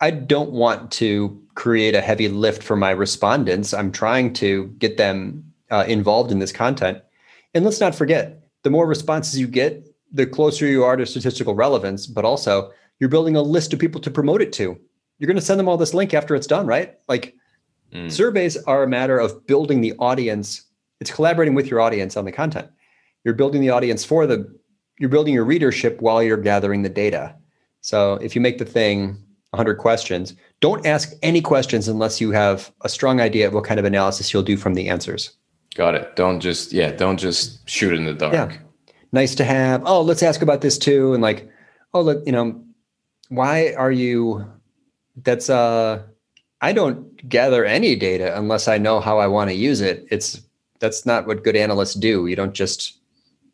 I 0.00 0.10
don't 0.10 0.52
want 0.52 0.90
to 0.92 1.42
create 1.54 1.94
a 1.94 2.00
heavy 2.00 2.28
lift 2.28 2.62
for 2.62 2.76
my 2.76 2.90
respondents. 2.90 3.74
I'm 3.74 3.90
trying 3.90 4.32
to 4.34 4.68
get 4.78 4.96
them 4.96 5.44
uh, 5.70 5.84
involved 5.88 6.30
in 6.30 6.38
this 6.38 6.52
content. 6.52 7.02
And 7.54 7.64
let's 7.64 7.80
not 7.80 7.94
forget, 7.94 8.48
the 8.62 8.70
more 8.70 8.86
responses 8.86 9.38
you 9.38 9.48
get, 9.48 9.88
the 10.12 10.26
closer 10.26 10.66
you 10.66 10.84
are 10.84 10.96
to 10.96 11.04
statistical 11.04 11.54
relevance, 11.54 12.06
but 12.06 12.24
also 12.24 12.70
you're 13.00 13.08
building 13.08 13.36
a 13.36 13.42
list 13.42 13.72
of 13.72 13.78
people 13.78 14.00
to 14.00 14.10
promote 14.10 14.40
it 14.40 14.52
to. 14.54 14.78
You're 15.18 15.26
going 15.26 15.36
to 15.36 15.42
send 15.42 15.58
them 15.58 15.68
all 15.68 15.76
this 15.76 15.94
link 15.94 16.14
after 16.14 16.34
it's 16.34 16.46
done, 16.46 16.66
right? 16.66 16.98
Like 17.08 17.34
mm. 17.92 18.10
surveys 18.10 18.56
are 18.56 18.84
a 18.84 18.88
matter 18.88 19.18
of 19.18 19.46
building 19.46 19.80
the 19.80 19.94
audience. 19.98 20.62
It's 21.00 21.10
collaborating 21.10 21.54
with 21.54 21.66
your 21.66 21.80
audience 21.80 22.16
on 22.16 22.24
the 22.24 22.32
content. 22.32 22.68
You're 23.24 23.34
building 23.34 23.60
the 23.60 23.70
audience 23.70 24.04
for 24.04 24.26
the, 24.26 24.48
you're 24.98 25.10
building 25.10 25.34
your 25.34 25.44
readership 25.44 26.00
while 26.00 26.22
you're 26.22 26.36
gathering 26.36 26.82
the 26.82 26.88
data. 26.88 27.34
So 27.80 28.14
if 28.14 28.34
you 28.34 28.40
make 28.40 28.58
the 28.58 28.64
thing 28.64 29.22
100 29.50 29.76
questions, 29.76 30.34
don't 30.60 30.84
ask 30.84 31.12
any 31.22 31.40
questions 31.40 31.88
unless 31.88 32.20
you 32.20 32.30
have 32.32 32.70
a 32.82 32.88
strong 32.88 33.20
idea 33.20 33.46
of 33.46 33.54
what 33.54 33.64
kind 33.64 33.80
of 33.80 33.86
analysis 33.86 34.32
you'll 34.32 34.42
do 34.42 34.56
from 34.56 34.74
the 34.74 34.88
answers. 34.88 35.30
Got 35.74 35.94
it. 35.94 36.16
Don't 36.16 36.40
just 36.40 36.72
yeah, 36.72 36.90
don't 36.92 37.18
just 37.18 37.66
shoot 37.68 37.94
in 37.94 38.04
the 38.04 38.12
dark. 38.12 38.32
Yeah. 38.32 38.58
Nice 39.12 39.34
to 39.36 39.44
have. 39.44 39.82
Oh, 39.86 40.02
let's 40.02 40.22
ask 40.22 40.42
about 40.42 40.60
this 40.60 40.76
too 40.76 41.14
and 41.14 41.22
like 41.22 41.48
oh, 41.94 42.02
look, 42.02 42.24
you 42.26 42.32
know, 42.32 42.62
why 43.28 43.72
are 43.74 43.92
you 43.92 44.44
that's 45.16 45.48
uh 45.48 46.02
I 46.60 46.72
don't 46.72 47.28
gather 47.28 47.64
any 47.64 47.94
data 47.96 48.36
unless 48.36 48.68
I 48.68 48.78
know 48.78 49.00
how 49.00 49.18
I 49.18 49.28
want 49.28 49.50
to 49.50 49.54
use 49.54 49.80
it. 49.80 50.06
It's 50.10 50.42
that's 50.80 51.06
not 51.06 51.26
what 51.26 51.44
good 51.44 51.56
analysts 51.56 51.94
do. 51.94 52.26
You 52.26 52.36
don't 52.36 52.54
just 52.54 52.97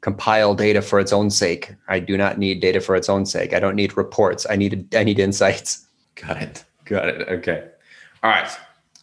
compile 0.04 0.54
data 0.54 0.82
for 0.82 1.00
its 1.00 1.14
own 1.14 1.30
sake. 1.30 1.74
I 1.88 1.98
do 1.98 2.18
not 2.18 2.38
need 2.38 2.60
data 2.60 2.78
for 2.78 2.94
its 2.94 3.08
own 3.08 3.24
sake. 3.24 3.54
I 3.54 3.58
don't 3.58 3.74
need 3.74 3.96
reports. 3.96 4.46
I 4.50 4.54
need 4.54 4.94
I 4.94 5.02
need 5.02 5.18
insights. 5.18 5.86
Got 6.14 6.42
it. 6.42 6.64
Got 6.84 7.08
it. 7.08 7.26
Okay. 7.26 7.66
All 8.22 8.30
right. 8.30 8.50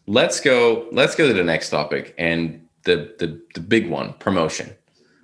Let's 0.05 0.39
go. 0.39 0.87
Let's 0.91 1.15
go 1.15 1.27
to 1.27 1.33
the 1.33 1.43
next 1.43 1.71
topic 1.71 2.13
and 2.19 2.67
the 2.83 3.15
the 3.17 3.41
the 3.55 3.61
big 3.61 3.89
one, 3.89 4.13
promotion. 4.13 4.69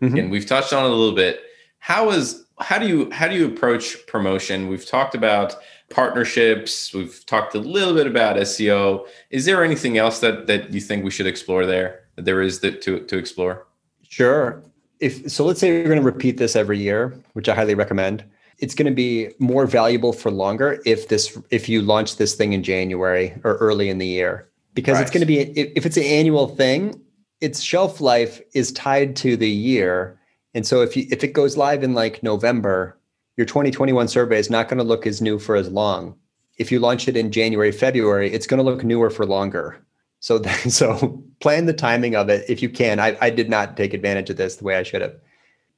Mm-hmm. 0.01 0.17
And 0.17 0.31
we've 0.31 0.47
touched 0.47 0.73
on 0.73 0.83
it 0.83 0.89
a 0.89 0.95
little 0.95 1.15
bit. 1.15 1.41
How 1.77 2.09
is 2.09 2.43
how 2.59 2.79
do 2.79 2.87
you 2.87 3.11
how 3.11 3.27
do 3.27 3.35
you 3.35 3.45
approach 3.45 4.07
promotion? 4.07 4.69
We've 4.69 4.85
talked 4.85 5.13
about 5.13 5.57
partnerships. 5.91 6.91
We've 6.91 7.23
talked 7.27 7.53
a 7.53 7.59
little 7.59 7.93
bit 7.93 8.07
about 8.07 8.37
SEO. 8.37 9.05
Is 9.29 9.45
there 9.45 9.63
anything 9.63 9.99
else 9.99 10.21
that 10.21 10.47
that 10.47 10.73
you 10.73 10.81
think 10.81 11.03
we 11.03 11.11
should 11.11 11.27
explore 11.27 11.67
there? 11.67 12.05
That 12.15 12.25
there 12.25 12.41
is 12.41 12.61
that 12.61 12.81
to 12.81 13.01
to 13.01 13.15
explore. 13.15 13.67
Sure. 14.09 14.63
If 14.99 15.29
so, 15.29 15.45
let's 15.45 15.60
say 15.60 15.67
you're 15.69 15.83
going 15.83 15.99
to 15.99 16.05
repeat 16.05 16.38
this 16.38 16.55
every 16.55 16.79
year, 16.79 17.13
which 17.33 17.49
I 17.49 17.55
highly 17.55 17.75
recommend. 17.75 18.23
It's 18.60 18.73
going 18.73 18.88
to 18.88 18.95
be 18.95 19.29
more 19.38 19.67
valuable 19.67 20.13
for 20.13 20.31
longer 20.31 20.81
if 20.86 21.10
this 21.10 21.38
if 21.51 21.69
you 21.69 21.81
launch 21.81 22.15
this 22.15 22.33
thing 22.33 22.53
in 22.53 22.63
January 22.63 23.36
or 23.43 23.57
early 23.57 23.89
in 23.89 23.99
the 23.99 24.07
year 24.07 24.49
because 24.73 24.95
right. 24.95 25.01
it's 25.01 25.12
going 25.12 25.21
to 25.21 25.27
be 25.27 25.39
if 25.39 25.86
it's 25.86 25.97
an 25.97 26.03
annual 26.03 26.47
thing, 26.47 26.99
its 27.39 27.62
shelf 27.62 28.01
life 28.01 28.41
is 28.53 28.71
tied 28.71 29.15
to 29.17 29.38
the 29.38 29.49
year 29.49 30.17
and 30.57 30.65
so 30.65 30.81
if 30.81 30.97
you 30.97 31.05
if 31.12 31.23
it 31.23 31.33
goes 31.33 31.55
live 31.55 31.83
in 31.83 31.93
like 31.93 32.23
November, 32.23 32.97
your 33.36 33.45
2021 33.45 34.07
survey 34.07 34.39
is 34.39 34.49
not 34.49 34.67
going 34.67 34.79
to 34.79 34.83
look 34.83 35.05
as 35.05 35.21
new 35.21 35.38
for 35.38 35.55
as 35.55 35.69
long. 35.69 36.15
If 36.57 36.71
you 36.71 36.79
launch 36.79 37.07
it 37.07 37.15
in 37.15 37.31
January, 37.31 37.71
February, 37.71 38.33
it's 38.33 38.47
going 38.47 38.57
to 38.57 38.63
look 38.63 38.83
newer 38.83 39.12
for 39.12 39.23
longer. 39.23 39.86
So 40.19 40.41
so 40.69 41.23
plan 41.39 41.65
the 41.65 41.73
timing 41.73 42.15
of 42.15 42.30
it 42.30 42.45
if 42.49 42.62
you 42.62 42.69
can. 42.69 42.99
I, 42.99 43.17
I 43.21 43.30
did 43.30 43.49
not 43.49 43.77
take 43.77 43.93
advantage 43.93 44.30
of 44.30 44.38
this 44.38 44.58
the 44.58 44.63
way 44.63 44.75
I 44.75 44.84
should 44.84 45.01
have. 45.01 45.15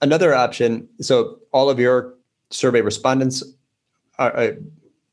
Another 0.02 0.34
option. 0.34 0.88
So 1.02 1.40
all 1.52 1.70
of 1.70 1.80
your 1.80 2.14
survey 2.52 2.82
respondents, 2.82 3.44
are, 4.18 4.36
uh, 4.36 4.52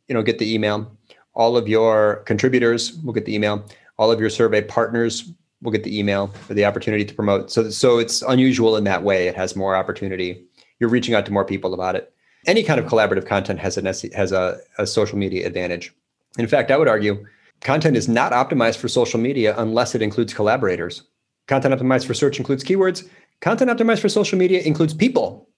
you 0.09 0.15
know, 0.15 0.23
get 0.23 0.39
the 0.39 0.53
email. 0.53 0.91
All 1.35 1.57
of 1.57 1.69
your 1.69 2.23
contributors 2.27 2.95
will 2.99 3.13
get 3.13 3.25
the 3.25 3.35
email. 3.35 3.65
All 3.99 4.11
of 4.11 4.21
your 4.21 4.31
survey 4.31 4.63
partners 4.63 5.33
will 5.63 5.73
get 5.73 5.85
the 5.85 5.99
email 5.99 6.29
for 6.29 6.55
the 6.55 6.65
opportunity 6.65 7.05
to 7.05 7.15
promote. 7.15 7.51
So, 7.51 7.71
so 7.71 7.99
it's 7.99 8.23
unusual 8.23 8.77
in 8.77 8.85
that 8.85 9.03
way. 9.03 9.29
It 9.29 9.35
has 9.37 9.57
more 9.57 9.75
opportunity. 9.75 10.45
You're 10.81 10.91
reaching 10.91 11.15
out 11.15 11.27
to 11.27 11.33
more 11.33 11.45
people 11.45 11.75
about 11.75 11.97
it. 11.97 12.13
Any 12.47 12.63
kind 12.63 12.79
of 12.79 12.87
collaborative 12.87 13.27
content 13.27 13.59
has 13.59 13.77
an 13.77 13.87
has 13.87 14.33
a, 14.33 14.59
a 14.79 14.87
social 14.87 15.19
media 15.19 15.47
advantage. 15.47 15.93
In 16.39 16.47
fact, 16.47 16.71
I 16.71 16.77
would 16.77 16.87
argue 16.87 17.27
content 17.61 17.97
is 17.97 18.09
not 18.09 18.33
optimized 18.33 18.77
for 18.77 18.89
social 18.89 19.21
media 19.21 19.55
unless 19.59 19.95
it 19.95 20.03
includes 20.03 20.35
collaborators. 20.35 21.03
Content 21.49 21.75
optimized 21.75 22.07
for 22.07 22.15
search 22.15 22.39
includes 22.39 22.65
keywords. 22.65 23.09
Content 23.41 23.71
optimized 23.71 24.01
for 24.01 24.09
social 24.09 24.39
media 24.39 24.61
includes 24.63 24.95
people. 24.95 25.49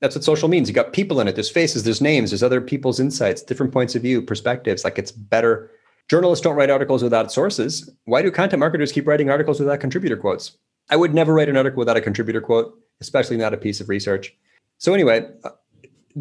That's 0.00 0.14
what 0.14 0.24
social 0.24 0.48
means. 0.48 0.68
You 0.68 0.74
got 0.74 0.92
people 0.92 1.20
in 1.20 1.28
it. 1.28 1.34
There's 1.34 1.50
faces, 1.50 1.82
there's 1.82 2.00
names, 2.00 2.30
there's 2.30 2.42
other 2.42 2.60
people's 2.60 3.00
insights, 3.00 3.42
different 3.42 3.72
points 3.72 3.94
of 3.94 4.02
view, 4.02 4.22
perspectives. 4.22 4.84
Like 4.84 4.98
it's 4.98 5.10
better 5.10 5.70
Journalists 6.08 6.42
don't 6.42 6.56
write 6.56 6.70
articles 6.70 7.02
without 7.02 7.30
sources. 7.30 7.90
Why 8.06 8.22
do 8.22 8.30
content 8.30 8.60
marketers 8.60 8.92
keep 8.92 9.06
writing 9.06 9.28
articles 9.28 9.60
without 9.60 9.80
contributor 9.80 10.16
quotes? 10.16 10.56
I 10.90 10.96
would 10.96 11.12
never 11.12 11.34
write 11.34 11.50
an 11.50 11.56
article 11.56 11.78
without 11.78 11.98
a 11.98 12.00
contributor 12.00 12.40
quote, 12.40 12.74
especially 13.02 13.36
not 13.36 13.52
a 13.52 13.58
piece 13.58 13.80
of 13.80 13.90
research. 13.90 14.34
So 14.78 14.94
anyway, 14.94 15.28
uh, 15.44 15.50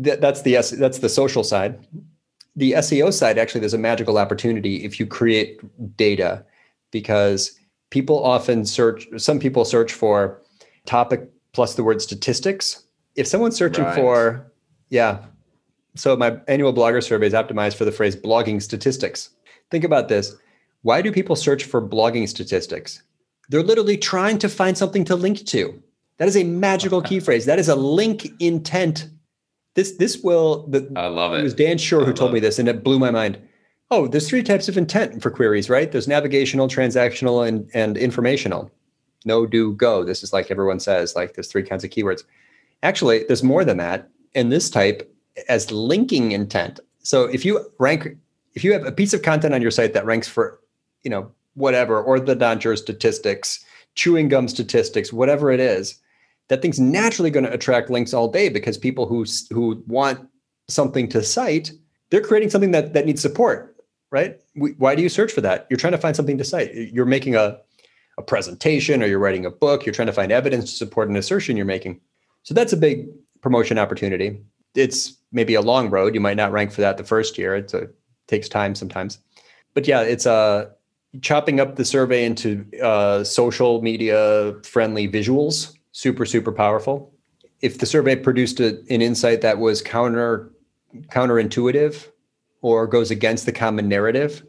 th- 0.04 0.20
that's 0.20 0.42
the 0.42 0.56
that's 0.78 1.00
the 1.00 1.08
social 1.08 1.44
side. 1.44 1.88
The 2.58 2.74
SEO 2.74 3.13
side 3.13 3.38
actually 3.38 3.62
there's 3.62 3.74
a 3.74 3.78
magical 3.78 4.17
opportunity 4.17 4.84
if 4.84 5.00
you 5.00 5.06
create 5.06 5.60
data 5.96 6.43
because 6.91 7.58
people 7.91 8.24
often 8.24 8.65
search 8.65 9.08
some 9.17 9.39
people 9.39 9.63
search 9.63 9.93
for 9.93 10.41
topic 10.86 11.30
plus 11.54 11.76
the 11.76 11.84
word 11.84 12.02
statistics. 12.02 12.84
If 13.15 13.28
someone's 13.28 13.56
searching 13.56 13.86
right. 13.86 13.96
for 13.96 14.52
yeah, 14.89 15.26
so 15.96 16.15
my 16.15 16.38
annual 16.48 16.74
blogger 16.74 17.04
survey 17.04 17.28
is 17.28 17.34
optimized 17.34 17.76
for 17.76 17.86
the 17.86 17.91
phrase 17.91 18.15
blogging 18.15 18.62
statistics. 18.62 19.30
Think 19.72 19.84
about 19.84 20.08
this. 20.08 20.36
Why 20.82 21.02
do 21.02 21.12
people 21.12 21.36
search 21.36 21.63
for 21.63 21.82
blogging 21.82 22.28
statistics? 22.28 23.02
They're 23.50 23.63
literally 23.63 23.98
trying 23.98 24.38
to 24.39 24.50
find 24.50 24.78
something 24.78 25.06
to 25.06 25.15
link 25.15 25.46
to. 25.48 25.82
That 26.17 26.28
is 26.28 26.38
a 26.38 26.43
magical 26.43 27.02
key 27.02 27.20
phrase. 27.20 27.46
That 27.46 27.60
is 27.60 27.70
a 27.70 27.76
link 27.76 28.28
intent. 28.39 29.10
This 29.78 29.92
this 29.92 30.24
will. 30.24 30.66
The, 30.68 30.92
I 30.96 31.06
love 31.06 31.34
it. 31.34 31.40
It 31.40 31.44
was 31.44 31.54
Dan 31.54 31.78
Shure 31.78 32.04
who 32.04 32.12
told 32.12 32.34
me 32.34 32.40
this, 32.40 32.58
and 32.58 32.68
it 32.68 32.84
blew 32.84 32.98
my 32.98 33.12
mind. 33.12 33.38
Oh, 33.92 34.08
there's 34.08 34.28
three 34.28 34.42
types 34.42 34.68
of 34.68 34.76
intent 34.76 35.22
for 35.22 35.30
queries, 35.30 35.70
right? 35.70 35.92
There's 35.92 36.08
navigational, 36.08 36.68
transactional, 36.68 37.48
and 37.48 37.70
and 37.76 37.96
informational. 37.96 38.72
No, 39.24 39.46
do, 39.46 39.74
go. 39.74 40.04
This 40.04 40.24
is 40.24 40.34
like 40.34 40.50
everyone 40.50 40.80
says. 40.80 41.16
Like 41.16 41.36
there's 41.36 41.48
three 41.48 41.62
kinds 41.62 41.84
of 41.84 41.92
keywords. 41.92 42.24
Actually, 42.82 43.26
there's 43.26 43.44
more 43.44 43.63
than 43.63 43.78
that. 43.78 44.10
And 44.34 44.52
this 44.52 44.72
type 44.72 45.16
as 45.48 45.70
linking 45.70 46.32
intent. 46.32 46.80
So 47.04 47.26
if 47.26 47.46
you 47.46 47.63
rank 47.78 48.18
if 48.56 48.63
you 48.63 48.74
have 48.74 48.84
a 48.84 48.92
piece 48.92 49.13
of 49.13 49.22
content 49.22 49.54
on 49.54 49.62
your 49.62 49.70
site 49.70 49.94
that 49.94 50.08
ranks 50.08 50.28
for, 50.28 50.60
you 51.04 51.12
know, 51.12 51.32
whatever, 51.54 52.02
or 52.02 52.20
the 52.20 52.34
Dodgers 52.34 52.82
statistics, 52.82 53.63
chewing 53.94 54.28
gum 54.28 54.48
statistics, 54.48 55.13
whatever 55.13 55.52
it 55.52 55.60
is, 55.60 56.00
that 56.50 56.62
thing's 56.62 56.80
naturally 56.80 57.30
going 57.30 57.46
to 57.46 57.52
attract 57.52 57.90
links 57.90 58.14
all 58.14 58.28
day 58.28 58.50
because 58.50 58.78
people 58.78 59.06
who 59.06 59.26
who 59.52 59.84
want 59.88 60.28
something 60.68 61.08
to 61.10 61.24
cite, 61.24 61.72
they're 62.10 62.22
creating 62.22 62.50
something 62.50 62.72
that 62.72 62.94
that 62.94 63.06
needs 63.06 63.22
support, 63.22 63.76
right? 64.12 64.40
We, 64.56 64.72
why 64.72 64.96
do 64.96 65.02
you 65.02 65.10
search 65.10 65.32
for 65.32 65.42
that? 65.42 65.68
You're 65.70 65.78
trying 65.78 65.94
to 65.94 65.98
find 65.98 66.16
something 66.16 66.38
to 66.38 66.44
cite. 66.44 66.74
You're 66.74 67.06
making 67.06 67.36
a 67.36 67.60
a 68.18 68.24
presentation 68.24 69.04
or 69.04 69.06
you're 69.06 69.20
writing 69.20 69.46
a 69.46 69.52
book, 69.52 69.86
you're 69.86 69.94
trying 69.94 70.08
to 70.08 70.14
find 70.14 70.32
evidence 70.32 70.72
to 70.72 70.76
support 70.78 71.10
an 71.10 71.16
assertion 71.16 71.56
you're 71.56 71.66
making. 71.66 72.02
So 72.44 72.54
that's 72.54 72.74
a 72.74 72.78
big 72.78 73.08
promotion 73.42 73.78
opportunity. 73.78 74.42
It's 74.76 75.18
maybe 75.32 75.54
a 75.54 75.62
long 75.62 75.90
road. 75.90 76.16
You 76.16 76.22
might 76.22 76.38
not 76.38 76.52
rank 76.52 76.72
for 76.72 76.82
that 76.82 76.98
the 76.98 77.04
first 77.04 77.38
year. 77.38 77.56
It's 77.56 77.74
a 77.74 77.88
takes 78.28 78.50
time 78.50 78.76
sometimes. 78.76 79.20
But 79.74 79.88
yeah, 79.88 80.02
it's 80.02 80.26
uh, 80.26 80.70
chopping 81.22 81.60
up 81.60 81.76
the 81.76 81.86
survey 81.86 82.26
into 82.26 82.66
uh, 82.84 83.24
social 83.24 83.82
media 83.82 84.56
friendly 84.64 85.08
visuals, 85.08 85.77
super, 85.98 86.28
super 86.28 86.52
powerful. 86.52 87.12
If 87.62 87.80
the 87.80 87.88
survey 87.88 88.16
produced 88.16 88.60
a, 88.60 88.78
an 88.92 89.02
insight 89.02 89.42
that 89.42 89.58
was 89.58 89.82
counter 89.82 90.52
counterintuitive 91.08 92.08
or 92.62 92.86
goes 92.86 93.10
against 93.10 93.48
the 93.48 93.52
common 93.52 93.90
narrative, 93.90 94.46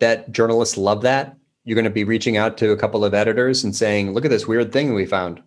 that 0.00 0.32
journalists 0.32 0.76
love 0.76 1.02
that. 1.02 1.36
You're 1.64 1.76
going 1.76 1.84
to 1.84 1.90
be 1.90 2.02
reaching 2.02 2.36
out 2.36 2.58
to 2.58 2.72
a 2.72 2.76
couple 2.76 3.04
of 3.04 3.14
editors 3.14 3.62
and 3.62 3.76
saying, 3.76 4.12
look 4.12 4.24
at 4.24 4.32
this 4.32 4.48
weird 4.48 4.72
thing 4.72 4.92
we 4.92 5.06
found. 5.06 5.40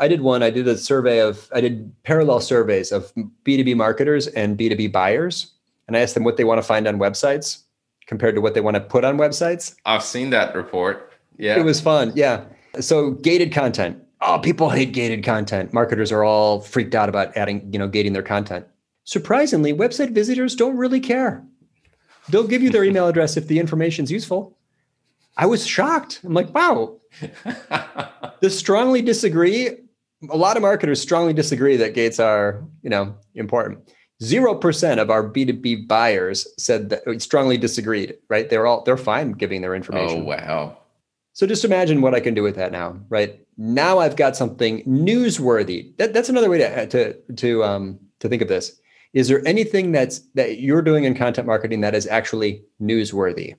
I 0.00 0.08
did 0.08 0.22
one, 0.22 0.42
I 0.42 0.50
did 0.50 0.66
a 0.66 0.76
survey 0.76 1.20
of, 1.20 1.48
I 1.54 1.60
did 1.60 1.92
parallel 2.02 2.40
surveys 2.40 2.90
of 2.90 3.12
B2B 3.44 3.76
marketers 3.76 4.26
and 4.26 4.58
B2B 4.58 4.90
buyers 4.90 5.52
and 5.86 5.96
I 5.96 6.00
asked 6.00 6.14
them 6.14 6.24
what 6.24 6.36
they 6.36 6.44
want 6.44 6.58
to 6.58 6.66
find 6.66 6.88
on 6.88 6.98
websites 6.98 7.62
compared 8.08 8.34
to 8.34 8.40
what 8.40 8.54
they 8.54 8.60
want 8.60 8.74
to 8.74 8.80
put 8.80 9.04
on 9.04 9.18
websites. 9.18 9.76
I've 9.84 10.02
seen 10.02 10.30
that 10.30 10.56
report. 10.56 11.12
Yeah. 11.38 11.60
It 11.60 11.64
was 11.64 11.80
fun. 11.80 12.12
Yeah. 12.16 12.44
So 12.80 13.12
gated 13.12 13.52
content. 13.52 14.02
Oh, 14.36 14.38
people 14.38 14.68
hate 14.68 14.92
gated 14.92 15.24
content. 15.24 15.72
Marketers 15.72 16.12
are 16.12 16.22
all 16.22 16.60
freaked 16.60 16.94
out 16.94 17.08
about 17.08 17.34
adding, 17.38 17.72
you 17.72 17.78
know, 17.78 17.88
gating 17.88 18.12
their 18.12 18.22
content. 18.22 18.66
Surprisingly, 19.04 19.72
website 19.72 20.10
visitors 20.10 20.54
don't 20.54 20.76
really 20.76 21.00
care. 21.00 21.42
They'll 22.28 22.46
give 22.46 22.62
you 22.62 22.68
their 22.68 22.84
email 22.84 23.08
address 23.08 23.38
if 23.38 23.48
the 23.48 23.58
information's 23.58 24.10
useful. 24.10 24.54
I 25.38 25.46
was 25.46 25.66
shocked. 25.66 26.20
I'm 26.22 26.34
like, 26.34 26.54
wow. 26.54 26.98
they 28.42 28.50
strongly 28.50 29.00
disagree. 29.00 29.70
A 30.28 30.36
lot 30.36 30.56
of 30.56 30.62
marketers 30.62 31.00
strongly 31.00 31.32
disagree 31.32 31.78
that 31.78 31.94
gates 31.94 32.20
are, 32.20 32.62
you 32.82 32.90
know, 32.90 33.14
important. 33.36 33.90
Zero 34.22 34.54
percent 34.54 35.00
of 35.00 35.08
our 35.08 35.26
B2B 35.26 35.88
buyers 35.88 36.46
said 36.58 36.90
that 36.90 37.08
uh, 37.08 37.18
strongly 37.18 37.56
disagreed, 37.56 38.18
right? 38.28 38.50
They're 38.50 38.66
all 38.66 38.84
they're 38.84 38.98
fine 38.98 39.32
giving 39.32 39.62
their 39.62 39.74
information. 39.74 40.20
Oh 40.20 40.24
wow. 40.24 40.76
So 41.32 41.46
just 41.46 41.64
imagine 41.64 42.02
what 42.02 42.14
I 42.14 42.20
can 42.20 42.34
do 42.34 42.42
with 42.42 42.56
that 42.56 42.70
now, 42.70 43.00
right? 43.08 43.45
Now 43.56 43.98
I've 43.98 44.16
got 44.16 44.36
something 44.36 44.82
newsworthy. 44.84 45.96
That, 45.96 46.12
that's 46.12 46.28
another 46.28 46.50
way 46.50 46.58
to 46.58 46.86
to 46.86 47.34
to 47.36 47.64
um 47.64 47.98
to 48.20 48.28
think 48.28 48.42
of 48.42 48.48
this. 48.48 48.78
Is 49.12 49.28
there 49.28 49.46
anything 49.46 49.92
that's 49.92 50.20
that 50.34 50.60
you're 50.60 50.82
doing 50.82 51.04
in 51.04 51.14
content 51.14 51.46
marketing 51.46 51.80
that 51.80 51.94
is 51.94 52.06
actually 52.06 52.62
newsworthy? 52.80 53.54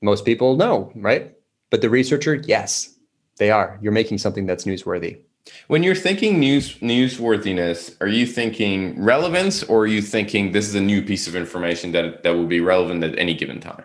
Most 0.00 0.24
people 0.24 0.56
know, 0.56 0.92
right? 0.94 1.32
But 1.70 1.80
the 1.80 1.90
researcher, 1.90 2.34
yes, 2.34 2.94
they 3.38 3.50
are. 3.50 3.78
You're 3.82 3.92
making 3.92 4.18
something 4.18 4.46
that's 4.46 4.64
newsworthy. 4.64 5.20
When 5.68 5.82
you're 5.82 5.94
thinking 5.94 6.38
news 6.40 6.78
newsworthiness, 6.78 7.96
are 8.00 8.08
you 8.08 8.26
thinking 8.26 9.02
relevance 9.02 9.62
or 9.62 9.80
are 9.80 9.86
you 9.86 10.00
thinking 10.00 10.52
this 10.52 10.68
is 10.68 10.74
a 10.74 10.80
new 10.80 11.02
piece 11.02 11.26
of 11.26 11.36
information 11.36 11.92
that, 11.92 12.22
that 12.22 12.34
will 12.34 12.46
be 12.46 12.60
relevant 12.60 13.04
at 13.04 13.18
any 13.18 13.34
given 13.34 13.60
time? 13.60 13.84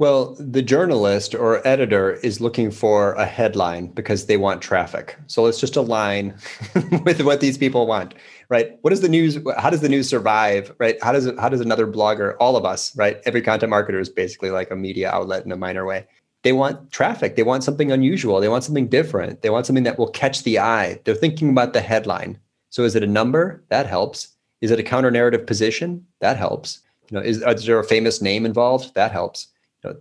Well, 0.00 0.34
the 0.40 0.62
journalist 0.62 1.34
or 1.34 1.66
editor 1.68 2.14
is 2.14 2.40
looking 2.40 2.70
for 2.70 3.12
a 3.12 3.26
headline 3.26 3.88
because 3.88 4.24
they 4.24 4.38
want 4.38 4.62
traffic. 4.62 5.16
So 5.26 5.42
let's 5.42 5.60
just 5.60 5.76
align 5.76 6.34
with 7.04 7.20
what 7.20 7.40
these 7.40 7.58
people 7.58 7.86
want, 7.86 8.14
right? 8.48 8.78
What 8.80 8.94
is 8.94 9.02
the 9.02 9.10
news? 9.10 9.38
How 9.58 9.68
does 9.68 9.82
the 9.82 9.90
news 9.90 10.08
survive, 10.08 10.74
right? 10.78 10.96
How 11.02 11.12
does 11.12 11.30
how 11.38 11.50
does 11.50 11.60
another 11.60 11.86
blogger, 11.86 12.34
all 12.40 12.56
of 12.56 12.64
us, 12.64 12.96
right? 12.96 13.18
Every 13.26 13.42
content 13.42 13.70
marketer 13.70 14.00
is 14.00 14.08
basically 14.08 14.50
like 14.50 14.70
a 14.70 14.76
media 14.76 15.10
outlet 15.10 15.44
in 15.44 15.52
a 15.52 15.56
minor 15.56 15.84
way 15.84 16.06
they 16.42 16.52
want 16.52 16.90
traffic. 16.90 17.36
They 17.36 17.42
want 17.42 17.64
something 17.64 17.92
unusual. 17.92 18.40
They 18.40 18.48
want 18.48 18.64
something 18.64 18.88
different. 18.88 19.42
They 19.42 19.50
want 19.50 19.66
something 19.66 19.84
that 19.84 19.98
will 19.98 20.08
catch 20.08 20.42
the 20.42 20.58
eye. 20.58 20.98
They're 21.04 21.14
thinking 21.14 21.50
about 21.50 21.74
the 21.74 21.82
headline. 21.82 22.38
So 22.70 22.84
is 22.84 22.96
it 22.96 23.02
a 23.02 23.06
number? 23.06 23.62
That 23.68 23.86
helps. 23.86 24.28
Is 24.60 24.70
it 24.70 24.78
a 24.78 24.82
counter 24.82 25.10
narrative 25.10 25.46
position? 25.46 26.06
That 26.20 26.38
helps. 26.38 26.80
You 27.10 27.18
know, 27.18 27.22
is, 27.22 27.42
is 27.42 27.66
there 27.66 27.78
a 27.78 27.84
famous 27.84 28.22
name 28.22 28.46
involved? 28.46 28.94
That 28.94 29.12
helps. 29.12 29.48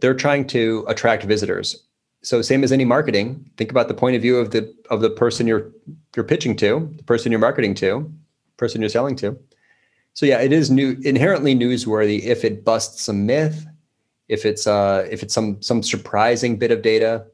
They're 0.01 0.13
trying 0.13 0.47
to 0.47 0.85
attract 0.87 1.23
visitors. 1.23 1.85
So 2.21 2.41
same 2.41 2.63
as 2.63 2.71
any 2.71 2.83
marketing, 2.83 3.49
think 3.57 3.71
about 3.71 3.87
the 3.87 3.93
point 3.93 4.15
of 4.15 4.21
view 4.21 4.37
of 4.37 4.51
the 4.51 4.73
of 4.89 5.01
the 5.01 5.09
person 5.09 5.47
you're 5.47 5.71
you're 6.15 6.25
pitching 6.25 6.55
to, 6.57 6.91
the 6.97 7.03
person 7.03 7.31
you're 7.31 7.39
marketing 7.39 7.75
to, 7.75 8.11
person 8.57 8.81
you're 8.81 8.89
selling 8.89 9.15
to. 9.17 9.39
So 10.13 10.25
yeah, 10.25 10.39
it 10.41 10.51
is 10.51 10.69
new 10.69 10.97
inherently 11.03 11.55
newsworthy 11.55 12.23
if 12.23 12.43
it 12.43 12.65
busts 12.65 13.07
a 13.07 13.13
myth, 13.13 13.65
if 14.27 14.45
it's 14.45 14.67
uh 14.67 15.07
if 15.09 15.23
it's 15.23 15.33
some 15.33 15.61
some 15.61 15.81
surprising 15.81 16.57
bit 16.57 16.71
of 16.71 16.81
data. 16.81 17.25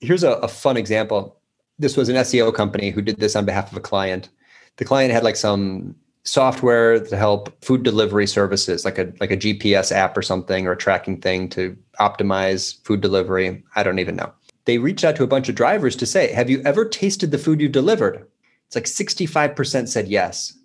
Here's 0.00 0.24
a, 0.24 0.32
a 0.32 0.48
fun 0.48 0.76
example. 0.76 1.40
This 1.78 1.96
was 1.96 2.08
an 2.08 2.16
SEO 2.16 2.54
company 2.54 2.90
who 2.90 3.00
did 3.00 3.18
this 3.18 3.36
on 3.36 3.46
behalf 3.46 3.70
of 3.70 3.78
a 3.78 3.80
client. 3.80 4.28
The 4.76 4.84
client 4.84 5.12
had 5.12 5.24
like 5.24 5.36
some 5.36 5.94
software 6.24 6.98
to 6.98 7.16
help 7.16 7.64
food 7.64 7.84
delivery 7.84 8.26
services, 8.26 8.84
like 8.84 8.98
a 8.98 9.12
like 9.20 9.30
a 9.30 9.36
GPS 9.36 9.92
app 9.92 10.14
or 10.16 10.22
something 10.22 10.66
or 10.66 10.72
a 10.72 10.76
tracking 10.76 11.20
thing 11.20 11.48
to 11.50 11.76
optimize 12.00 12.82
food 12.84 13.00
delivery. 13.00 13.62
I 13.74 13.82
don't 13.82 13.98
even 13.98 14.16
know. 14.16 14.32
They 14.64 14.78
reached 14.78 15.04
out 15.04 15.16
to 15.16 15.24
a 15.24 15.28
bunch 15.28 15.48
of 15.48 15.54
drivers 15.54 15.96
to 15.96 16.06
say, 16.06 16.32
"Have 16.32 16.50
you 16.50 16.60
ever 16.64 16.84
tasted 16.84 17.30
the 17.30 17.38
food 17.38 17.60
you 17.60 17.68
delivered?" 17.68 18.26
It's 18.66 18.74
like 18.74 18.86
65% 18.86 19.88
said 19.88 20.08
yes. 20.08 20.58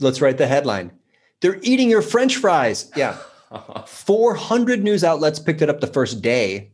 Let's 0.00 0.20
write 0.20 0.38
the 0.38 0.46
headline. 0.46 0.92
They're 1.40 1.60
eating 1.62 1.90
your 1.90 2.02
french 2.02 2.36
fries. 2.36 2.90
Yeah. 2.96 3.16
400 3.86 4.82
news 4.82 5.04
outlets 5.04 5.38
picked 5.38 5.62
it 5.62 5.68
up 5.68 5.80
the 5.80 5.86
first 5.86 6.22
day. 6.22 6.70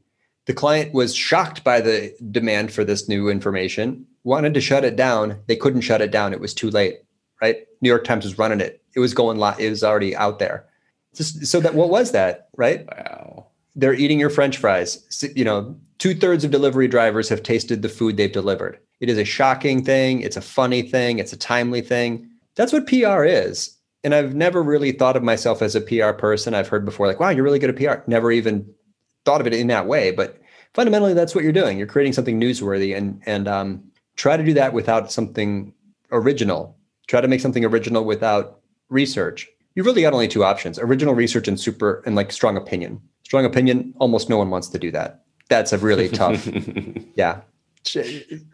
The 0.47 0.55
client 0.55 0.95
was 0.95 1.15
shocked 1.15 1.65
by 1.65 1.81
the 1.81 2.15
demand 2.31 2.73
for 2.73 2.85
this 2.85 3.09
new 3.09 3.29
information, 3.29 4.07
wanted 4.25 4.55
to 4.55 4.61
shut 4.61 4.85
it 4.85 4.97
down. 4.97 5.41
They 5.47 5.57
couldn't 5.57 5.83
shut 5.83 6.01
it 6.01 6.11
down. 6.11 6.33
It 6.33 6.41
was 6.41 6.55
too 6.55 6.71
late, 6.71 7.01
right? 7.43 7.67
New 7.83 7.89
York 7.89 8.05
Times 8.05 8.25
was 8.25 8.39
running 8.39 8.61
it. 8.61 8.83
It 8.95 9.01
was 9.01 9.13
going 9.13 9.39
live. 9.39 9.61
It 9.61 9.69
was 9.69 9.85
already 9.85 10.17
out 10.17 10.39
there. 10.39 10.67
Just, 11.15 11.47
so 11.47 11.61
that 11.61 11.75
what 11.75 11.91
was 11.91 12.13
that, 12.13 12.49
right? 12.57 12.87
Wow. 12.87 13.48
They're 13.79 13.95
eating 13.95 14.19
your 14.19 14.29
french 14.29 14.59
fries. 14.59 15.23
You 15.35 15.45
know, 15.45 15.77
two 15.99 16.15
thirds 16.15 16.45
of 16.45 16.51
delivery 16.51 16.89
drivers 16.89 17.29
have 17.29 17.43
tasted 17.43 17.81
the 17.81 17.89
food 17.89 18.17
they've 18.17 18.31
delivered. 18.31 18.79
It 19.01 19.09
is 19.09 19.19
a 19.19 19.25
shocking 19.25 19.85
thing. 19.85 20.21
It's 20.21 20.37
a 20.37 20.41
funny 20.43 20.83
thing. 20.83 21.21
It's 21.21 21.33
a 21.33 21.37
timely 21.37 21.81
thing. 21.81 22.29
That's 22.57 22.73
what 22.73 22.89
PR 22.89 23.25
is. 23.25 23.77
And 24.03 24.15
I've 24.15 24.35
never 24.35 24.63
really 24.63 24.93
thought 24.93 25.17
of 25.17 25.23
myself 25.23 25.63
as 25.63 25.77
a 25.77 25.81
PR 25.81 26.11
person. 26.11 26.55
I've 26.55 26.69
heard 26.69 26.85
before, 26.85 27.07
like, 27.07 27.21
wow, 27.21 27.31
you're 27.31 27.45
really 27.45 27.61
good 27.61 27.71
at 27.71 27.77
PR. 27.77 28.11
Never 28.11 28.33
even 28.33 28.69
thought 29.25 29.41
of 29.41 29.47
it 29.47 29.55
in 29.55 29.69
that 29.69 29.87
way. 29.87 30.11
But 30.11 30.41
fundamentally, 30.75 31.15
that's 31.15 31.35
what 31.35 31.45
you're 31.45 31.53
doing. 31.53 31.79
You're 31.79 31.87
creating 31.87 32.13
something 32.15 32.41
newsworthy 32.41 32.97
and 32.97 33.23
and 33.27 33.47
um, 33.47 33.85
try 34.17 34.37
to 34.37 34.45
do 34.45 34.55
that 34.55 34.73
without 34.73 35.13
something 35.13 35.73
original. 36.11 36.77
Try 37.07 37.21
to 37.21 37.29
make 37.29 37.41
something 37.41 37.65
original 37.65 38.05
without 38.05 38.61
research. 38.89 39.49
You 39.75 39.85
really 39.85 40.03
got 40.03 40.13
only 40.13 40.29
two 40.29 40.45
options: 40.45 40.79
original 40.79 41.15
research 41.15 41.47
and 41.47 41.59
super 41.59 42.03
and 42.07 42.17
like 42.17 42.33
strong 42.33 42.57
opinion. 42.57 43.01
Strong 43.29 43.45
opinion, 43.45 43.93
almost 43.99 44.31
no 44.31 44.39
one 44.39 44.49
wants 44.49 44.69
to 44.69 44.79
do 44.79 44.91
that. 44.91 45.21
That's 45.51 45.75
a 45.75 45.77
really 45.77 46.09
tough. 46.23 46.49
yeah. 47.15 47.43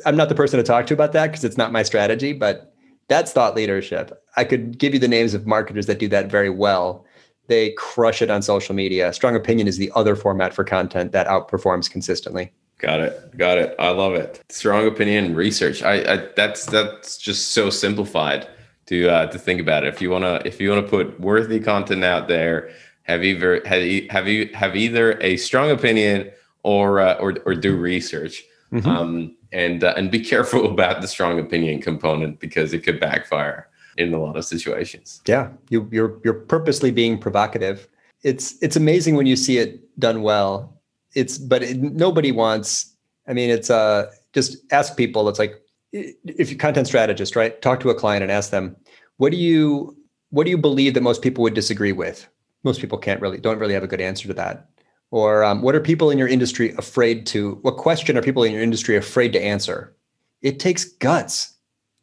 I'm 0.04 0.16
not 0.16 0.28
the 0.28 0.34
person 0.34 0.56
to 0.56 0.64
talk 0.64 0.88
to 0.88 0.94
about 0.94 1.12
that 1.12 1.28
because 1.28 1.44
it's 1.44 1.56
not 1.56 1.70
my 1.70 1.84
strategy, 1.84 2.32
but 2.32 2.74
that's 3.06 3.30
thought 3.30 3.54
leadership. 3.54 4.20
I 4.36 4.42
could 4.42 4.76
give 4.76 4.92
you 4.92 4.98
the 4.98 5.06
names 5.06 5.32
of 5.32 5.46
marketers 5.46 5.86
that 5.86 6.00
do 6.00 6.08
that 6.08 6.28
very 6.28 6.50
well. 6.50 7.06
They 7.46 7.70
crush 7.74 8.20
it 8.20 8.32
on 8.32 8.42
social 8.42 8.74
media. 8.74 9.12
Strong 9.12 9.36
opinion 9.36 9.68
is 9.68 9.78
the 9.78 9.92
other 9.94 10.16
format 10.16 10.52
for 10.52 10.64
content 10.64 11.12
that 11.12 11.28
outperforms 11.28 11.88
consistently. 11.88 12.52
Got 12.78 12.98
it. 12.98 13.38
Got 13.38 13.58
it. 13.58 13.76
I 13.78 13.90
love 13.90 14.14
it. 14.14 14.42
Strong 14.48 14.88
opinion 14.88 15.36
research. 15.36 15.84
I, 15.84 16.14
I 16.14 16.28
that's 16.34 16.66
that's 16.66 17.16
just 17.16 17.52
so 17.52 17.70
simplified 17.70 18.48
to 18.86 19.08
uh, 19.08 19.26
to 19.26 19.38
think 19.38 19.60
about 19.60 19.84
it. 19.84 19.94
If 19.94 20.02
you 20.02 20.10
wanna 20.10 20.42
if 20.44 20.60
you 20.60 20.68
wanna 20.70 20.82
put 20.82 21.20
worthy 21.20 21.60
content 21.60 22.02
out 22.02 22.26
there, 22.26 22.72
have 23.04 23.24
either 23.24 23.62
have, 23.64 23.82
have 24.10 24.28
you 24.28 24.50
have 24.54 24.76
either 24.76 25.18
a 25.22 25.36
strong 25.36 25.70
opinion 25.70 26.30
or 26.64 27.00
uh, 27.00 27.14
or 27.14 27.36
or 27.46 27.54
do 27.54 27.76
research. 27.76 28.42
Mm-hmm. 28.72 28.88
Um, 28.88 29.36
and 29.52 29.84
uh, 29.84 29.94
and 29.96 30.10
be 30.10 30.20
careful 30.20 30.66
about 30.70 31.00
the 31.00 31.08
strong 31.08 31.38
opinion 31.38 31.80
component 31.80 32.40
because 32.40 32.74
it 32.74 32.80
could 32.80 32.98
backfire 32.98 33.68
in 33.96 34.12
a 34.12 34.18
lot 34.20 34.36
of 34.36 34.44
situations. 34.44 35.22
Yeah, 35.26 35.50
you, 35.70 35.88
you're 35.92 36.18
you're 36.24 36.34
purposely 36.34 36.90
being 36.90 37.18
provocative. 37.18 37.88
It's 38.22 38.60
it's 38.62 38.76
amazing 38.76 39.14
when 39.14 39.26
you 39.26 39.36
see 39.36 39.58
it 39.58 39.98
done 40.00 40.22
well. 40.22 40.80
It's 41.14 41.38
but 41.38 41.62
it, 41.62 41.76
nobody 41.76 42.32
wants. 42.32 42.96
I 43.28 43.32
mean, 43.32 43.50
it's 43.50 43.70
uh 43.70 44.10
just 44.32 44.56
ask 44.72 44.96
people. 44.96 45.28
It's 45.28 45.38
like 45.38 45.60
if 45.92 46.50
you're 46.50 46.58
content 46.58 46.88
strategist, 46.88 47.36
right? 47.36 47.60
Talk 47.62 47.80
to 47.80 47.90
a 47.90 47.94
client 47.94 48.22
and 48.22 48.32
ask 48.32 48.50
them, 48.50 48.74
what 49.18 49.30
do 49.30 49.36
you 49.36 49.96
what 50.30 50.44
do 50.44 50.50
you 50.50 50.58
believe 50.58 50.94
that 50.94 51.02
most 51.02 51.22
people 51.22 51.42
would 51.42 51.54
disagree 51.54 51.92
with? 51.92 52.26
Most 52.64 52.80
people 52.80 52.98
can't 52.98 53.20
really 53.20 53.38
don't 53.38 53.58
really 53.58 53.74
have 53.74 53.84
a 53.84 53.88
good 53.88 54.00
answer 54.00 54.26
to 54.28 54.34
that. 54.34 54.68
Or 55.10 55.44
um, 55.44 55.62
what 55.62 55.74
are 55.74 55.80
people 55.80 56.10
in 56.10 56.18
your 56.18 56.26
industry 56.26 56.74
afraid 56.76 57.26
to? 57.26 57.58
What 57.62 57.76
question 57.76 58.18
are 58.18 58.22
people 58.22 58.42
in 58.42 58.52
your 58.52 58.62
industry 58.62 58.96
afraid 58.96 59.32
to 59.34 59.42
answer? 59.42 59.94
It 60.42 60.58
takes 60.58 60.84
guts. 60.84 61.54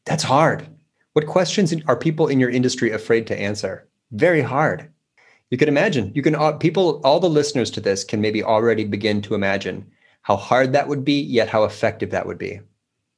That's 0.06 0.24
hard. 0.24 0.68
What 1.14 1.28
questions 1.28 1.74
are 1.88 1.98
people 1.98 2.28
in 2.28 2.40
your 2.40 2.50
industry 2.50 2.92
afraid 2.92 3.28
to 3.28 3.38
answer? 3.38 3.88
Very 4.12 4.42
hard. 4.42 4.90
You 5.50 5.58
can 5.58 5.68
imagine. 5.68 6.12
You 6.16 6.22
can 6.22 6.36
uh, 6.36 6.54
people. 6.54 7.02
All 7.04 7.20
the 7.20 7.30
listeners 7.30 7.70
to 7.72 7.82
this 7.82 8.04
can 8.06 8.22
maybe 8.22 8.42
already 8.42 8.86
begin 8.86 9.22
to 9.24 9.36
imagine 9.36 9.86
how 10.22 10.38
hard 10.38 10.72
that 10.72 10.88
would 10.88 11.04
be, 11.04 11.20
yet 11.20 11.50
how 11.50 11.66
effective 11.66 12.12
that 12.12 12.26
would 12.26 12.38
be. 12.38 12.62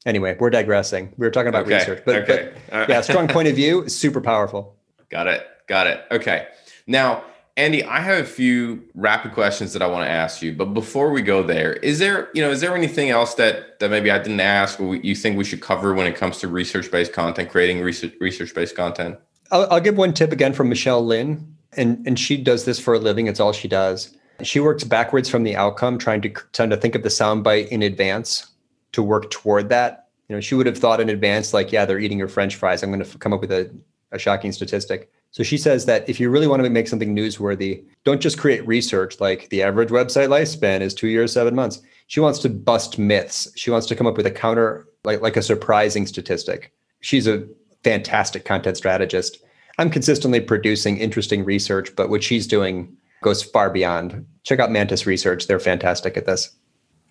Anyway, 0.05 0.35
we're 0.39 0.49
digressing. 0.49 1.13
We 1.17 1.27
were 1.27 1.31
talking 1.31 1.49
about 1.49 1.65
okay. 1.65 1.75
research, 1.75 2.03
but, 2.05 2.15
okay. 2.23 2.53
but 2.69 2.89
yeah, 2.89 3.01
strong 3.01 3.27
point 3.27 3.47
of 3.47 3.55
view, 3.55 3.87
super 3.87 4.19
powerful. 4.19 4.75
Got 5.09 5.27
it. 5.27 5.45
Got 5.67 5.87
it. 5.87 6.03
Okay. 6.11 6.47
Now, 6.87 7.23
Andy, 7.55 7.83
I 7.83 7.99
have 7.99 8.23
a 8.23 8.27
few 8.27 8.83
rapid 8.95 9.33
questions 9.33 9.73
that 9.73 9.83
I 9.83 9.87
want 9.87 10.05
to 10.05 10.09
ask 10.09 10.41
you, 10.41 10.53
but 10.53 10.73
before 10.73 11.11
we 11.11 11.21
go 11.21 11.43
there, 11.43 11.73
is 11.73 11.99
there, 11.99 12.29
you 12.33 12.41
know, 12.41 12.49
is 12.49 12.61
there 12.61 12.75
anything 12.75 13.11
else 13.11 13.35
that 13.35 13.79
that 13.79 13.91
maybe 13.91 14.09
I 14.09 14.17
didn't 14.17 14.39
ask 14.39 14.79
or 14.79 14.95
you 14.95 15.13
think 15.13 15.37
we 15.37 15.43
should 15.43 15.61
cover 15.61 15.93
when 15.93 16.07
it 16.07 16.15
comes 16.15 16.39
to 16.39 16.47
research-based 16.47 17.13
content, 17.13 17.51
creating 17.51 17.81
research 17.81 18.13
research-based 18.19 18.75
content? 18.75 19.19
I'll, 19.51 19.71
I'll 19.71 19.79
give 19.79 19.97
one 19.97 20.13
tip 20.13 20.31
again 20.31 20.53
from 20.53 20.67
Michele 20.67 21.05
Linn, 21.05 21.55
and 21.73 22.05
and 22.07 22.17
she 22.17 22.37
does 22.37 22.65
this 22.65 22.79
for 22.79 22.95
a 22.95 22.99
living. 22.99 23.27
It's 23.27 23.39
all 23.39 23.53
she 23.53 23.67
does. 23.67 24.17
She 24.41 24.59
works 24.59 24.83
backwards 24.83 25.29
from 25.29 25.43
the 25.43 25.55
outcome, 25.55 25.99
trying 25.99 26.21
to 26.23 26.29
trying 26.53 26.71
to 26.71 26.77
think 26.77 26.95
of 26.95 27.03
the 27.03 27.09
soundbite 27.09 27.67
in 27.67 27.83
advance 27.83 28.47
to 28.93 29.03
work 29.03 29.29
toward 29.29 29.69
that. 29.69 30.07
You 30.27 30.35
know, 30.35 30.41
she 30.41 30.55
would 30.55 30.65
have 30.65 30.79
thought 30.79 30.99
in 30.99 31.09
advance, 31.09 31.53
like, 31.53 31.71
yeah, 31.71 31.85
they're 31.85 31.99
eating 31.99 32.17
your 32.17 32.29
French 32.29 32.55
fries. 32.55 32.81
I'm 32.81 32.91
going 32.91 33.03
to 33.03 33.17
come 33.19 33.31
up 33.31 33.41
with 33.41 33.51
a, 33.51 33.69
a 34.11 34.17
shocking 34.17 34.51
statistic 34.51 35.11
so 35.33 35.41
she 35.41 35.57
says 35.57 35.87
that 35.87 36.07
if 36.07 36.19
you 36.19 36.29
really 36.29 36.45
want 36.45 36.63
to 36.63 36.69
make 36.69 36.87
something 36.87 37.15
newsworthy, 37.15 37.83
don't 38.05 38.21
just 38.21 38.37
create 38.37 38.65
research 38.67 39.19
like 39.19 39.49
the 39.49 39.63
average 39.63 39.89
website 39.89 40.29
lifespan 40.29 40.81
is 40.81 40.93
two 40.93 41.07
years, 41.07 41.33
seven 41.33 41.55
months. 41.55 41.81
She 42.05 42.19
wants 42.19 42.37
to 42.39 42.49
bust 42.49 42.99
myths. 42.99 43.51
She 43.55 43.71
wants 43.71 43.87
to 43.87 43.95
come 43.95 44.05
up 44.05 44.15
with 44.15 44.27
a 44.27 44.31
counter, 44.31 44.87
like, 45.03 45.21
like 45.21 45.35
a 45.35 45.41
surprising 45.41 46.05
statistic. 46.05 46.71
She's 47.01 47.25
a 47.25 47.47
fantastic 47.83 48.45
content 48.45 48.77
strategist. 48.77 49.43
I'm 49.79 49.89
consistently 49.89 50.39
producing 50.39 50.99
interesting 50.99 51.43
research, 51.43 51.95
but 51.95 52.11
what 52.11 52.21
she's 52.21 52.45
doing 52.45 52.95
goes 53.23 53.41
far 53.41 53.71
beyond. 53.71 54.27
Check 54.43 54.59
out 54.59 54.69
Mantis 54.69 55.07
Research; 55.07 55.47
they're 55.47 55.59
fantastic 55.59 56.15
at 56.15 56.27
this. 56.27 56.51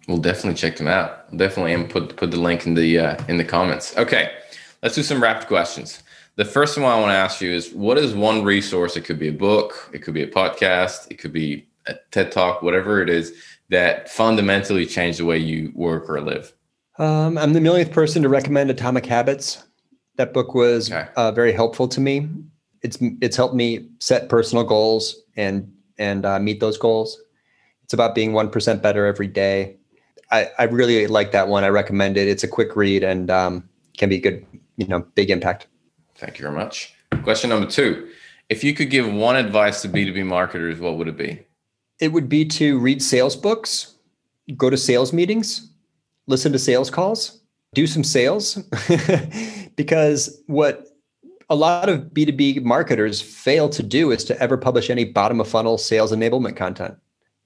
We'll 0.07 0.19
definitely 0.19 0.55
check 0.55 0.77
them 0.77 0.87
out. 0.87 1.37
Definitely 1.37 1.73
and 1.73 1.91
put 1.91 2.15
put 2.17 2.31
the 2.31 2.37
link 2.37 2.67
in 2.67 2.75
the 2.75 3.01
uh, 3.01 3.25
in 3.27 3.39
the 3.39 3.45
comments. 3.45 3.97
Okay, 3.97 4.31
let's 4.81 4.95
do 4.95 5.03
some 5.03 5.21
rapid 5.21 5.49
questions. 5.49 6.02
The 6.37 6.45
first 6.45 6.79
one 6.79 6.91
I 6.91 6.99
want 6.99 7.11
to 7.11 7.17
ask 7.17 7.41
you 7.41 7.51
is 7.51 7.73
what 7.73 7.99
is 7.99 8.15
one 8.15 8.43
resource? 8.43 8.97
It 8.97 9.03
could 9.03 9.19
be 9.19 9.29
a 9.29 9.33
book, 9.33 9.91
it 9.93 9.99
could 9.99 10.15
be 10.15 10.23
a 10.23 10.31
podcast, 10.31 11.11
it 11.11 11.19
could 11.19 11.33
be 11.33 11.69
a 11.87 11.95
TED 12.11 12.33
Talk, 12.33 12.63
whatever 12.63 13.03
it 13.03 13.11
is 13.11 13.35
that 13.69 14.09
fundamentally 14.09 14.87
changed 14.87 15.19
the 15.19 15.25
way 15.25 15.39
you 15.39 15.73
work 15.75 16.09
or 16.09 16.21
live. 16.21 16.53
Um, 16.99 17.37
I'm 17.39 17.53
the 17.53 17.61
millionth 17.61 17.91
person 17.91 18.23
to 18.23 18.29
recommend 18.29 18.71
Atomic 18.71 19.07
Habits. 19.07 19.65
That 20.17 20.33
book 20.33 20.55
was 20.55 20.91
okay. 20.91 21.09
uh, 21.17 21.33
very 21.33 21.53
helpful 21.53 21.89
to 21.89 22.01
me. 22.01 22.29
It's 22.83 22.99
it's 23.21 23.37
helped 23.37 23.55
me 23.55 23.89
set 24.01 24.29
personal 24.29 24.65
goals 24.65 25.17
and 25.37 25.73
and 25.99 26.25
uh, 26.27 26.39
meet 26.39 26.61
those 26.61 26.77
goals. 26.77 27.21
It's 27.85 27.93
about 27.93 28.15
being 28.15 28.33
one 28.33 28.51
percent 28.51 28.83
better 28.83 29.07
every 29.07 29.27
day. 29.27 29.77
I, 30.31 30.51
I 30.59 30.65
really 30.65 31.07
like 31.07 31.33
that 31.33 31.49
one. 31.49 31.63
I 31.63 31.69
recommend 31.69 32.17
it. 32.17 32.27
It's 32.27 32.43
a 32.43 32.49
quick 32.49 32.75
read 32.75 33.03
and 33.05 33.31
um, 33.31 33.69
can 33.97 34.09
be 34.09 34.19
good, 34.19 34.47
you 34.77 34.87
know, 34.87 35.01
big 35.15 35.31
impact. 35.31 35.67
Thank 36.23 36.39
you 36.39 36.45
very 36.45 36.55
much. 36.55 36.95
Question 37.25 37.51
number 37.51 37.69
two. 37.69 38.09
If 38.49 38.63
you 38.63 38.75
could 38.75 38.91
give 38.91 39.13
one 39.13 39.35
advice 39.35 39.83
to 39.83 39.89
B2B 39.89 40.25
marketers, 40.25 40.79
what 40.79 40.97
would 40.97 41.09
it 41.09 41.17
be? 41.17 41.45
It 41.99 42.13
would 42.13 42.29
be 42.29 42.45
to 42.45 42.79
read 42.79 43.03
sales 43.03 43.35
books, 43.35 43.97
go 44.57 44.71
to 44.71 44.77
sales 44.77 45.13
meetings, 45.13 45.73
listen 46.29 46.53
to 46.53 46.61
sales 46.61 46.91
calls, 46.91 47.41
do 47.75 47.89
some 47.89 48.05
sales. 48.05 48.55
because 49.77 50.41
what 50.47 50.87
a 51.51 51.57
lot 51.57 51.89
of 51.89 52.03
B2B 52.13 52.63
marketers 52.63 53.21
fail 53.21 53.69
to 53.71 53.83
do 53.83 54.13
is 54.13 54.25
to 54.27 54.41
ever 54.41 54.57
publish 54.57 54.91
any 54.91 55.05
bottom 55.05 55.41
of 55.41 55.49
funnel 55.49 55.77
sales 55.77 56.13
enablement 56.13 56.57
content. 56.57 56.95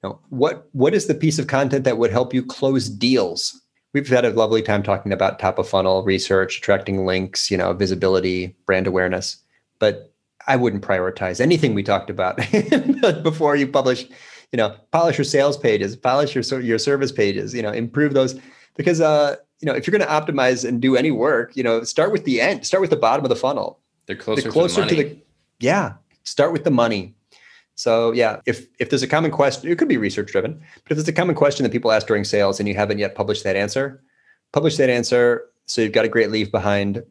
Know, 0.03 0.21
what, 0.29 0.69
what 0.73 0.93
is 0.93 1.07
the 1.07 1.15
piece 1.15 1.39
of 1.39 1.47
content 1.47 1.85
that 1.85 1.97
would 1.97 2.11
help 2.11 2.35
you 2.35 2.45
close 2.45 2.91
deals? 2.91 3.59
We've 3.97 4.09
had 4.09 4.27
a 4.27 4.31
lovely 4.31 4.61
time 4.61 4.83
talking 4.83 5.11
about 5.11 5.39
top 5.39 5.59
of 5.59 5.67
funnel 5.67 6.03
research, 6.03 6.59
attracting 6.59 7.07
links, 7.07 7.51
you 7.51 7.57
know, 7.57 7.73
visibility, 7.73 8.55
brand 8.67 8.87
awareness. 8.87 9.39
But 9.79 10.13
I 10.47 10.57
wouldn't 10.57 10.83
prioritize 10.83 11.41
anything 11.41 11.73
we 11.73 11.83
talked 11.83 12.11
about 12.11 12.37
before 13.23 13.57
you 13.57 13.67
publish, 13.67 14.05
you 14.53 14.59
know, 14.59 14.77
polish 14.93 15.17
your 15.17 15.25
sales 15.25 15.57
pages, 15.57 15.97
polish 15.97 16.35
your 16.35 16.61
your 16.61 16.79
service 16.79 17.11
pages, 17.11 17.55
you 17.55 17.63
know, 17.63 17.73
improve 17.73 18.13
those 18.13 18.39
because 18.77 19.01
uh, 19.01 19.37
you 19.61 19.67
know, 19.67 19.73
if 19.73 19.87
you're 19.87 19.99
going 19.99 20.07
to 20.07 20.15
optimize 20.15 20.69
and 20.69 20.83
do 20.83 20.95
any 20.95 21.11
work, 21.11 21.57
you 21.57 21.63
know, 21.63 21.83
start 21.83 22.13
with 22.13 22.27
the 22.27 22.43
end, 22.43 22.67
start 22.67 22.83
with 22.83 22.91
the 22.91 22.97
bottom 22.97 23.25
of 23.25 23.31
the 23.31 23.37
funnel. 23.37 23.81
They're 24.05 24.15
closer, 24.15 24.43
the 24.43 24.51
closer 24.51 24.87
to, 24.87 24.95
the, 24.95 25.05
to 25.05 25.09
the 25.09 25.21
yeah, 25.59 25.95
Start 26.27 26.53
with 26.53 26.65
the 26.65 26.73
money. 26.73 27.15
So 27.77 28.11
yeah, 28.13 28.41
if 28.47 28.67
if 28.81 28.91
there's 28.91 29.03
a 29.03 29.09
common 29.09 29.31
question, 29.31 29.71
it 29.71 29.79
could 29.79 29.89
be 29.89 29.99
research 29.99 30.33
driven, 30.33 30.55
but 30.85 30.93
if 30.93 30.97
there's 30.97 31.09
a 31.09 31.13
common 31.13 31.37
question 31.37 31.63
that 31.63 31.73
people 31.73 31.93
ask 31.93 32.07
during 32.07 32.25
sales 32.25 32.59
and 32.59 32.69
you 32.69 32.75
haven't 32.75 32.99
yet 32.99 33.15
published 33.15 33.45
that 33.45 33.55
answer, 33.55 34.03
publish 34.53 34.77
that 34.79 34.91
answer 34.91 35.45
so 35.67 35.83
you've 35.83 35.93
got 35.93 36.05
a 36.05 36.09
great 36.09 36.31
leave 36.31 36.51
behind. 36.51 37.03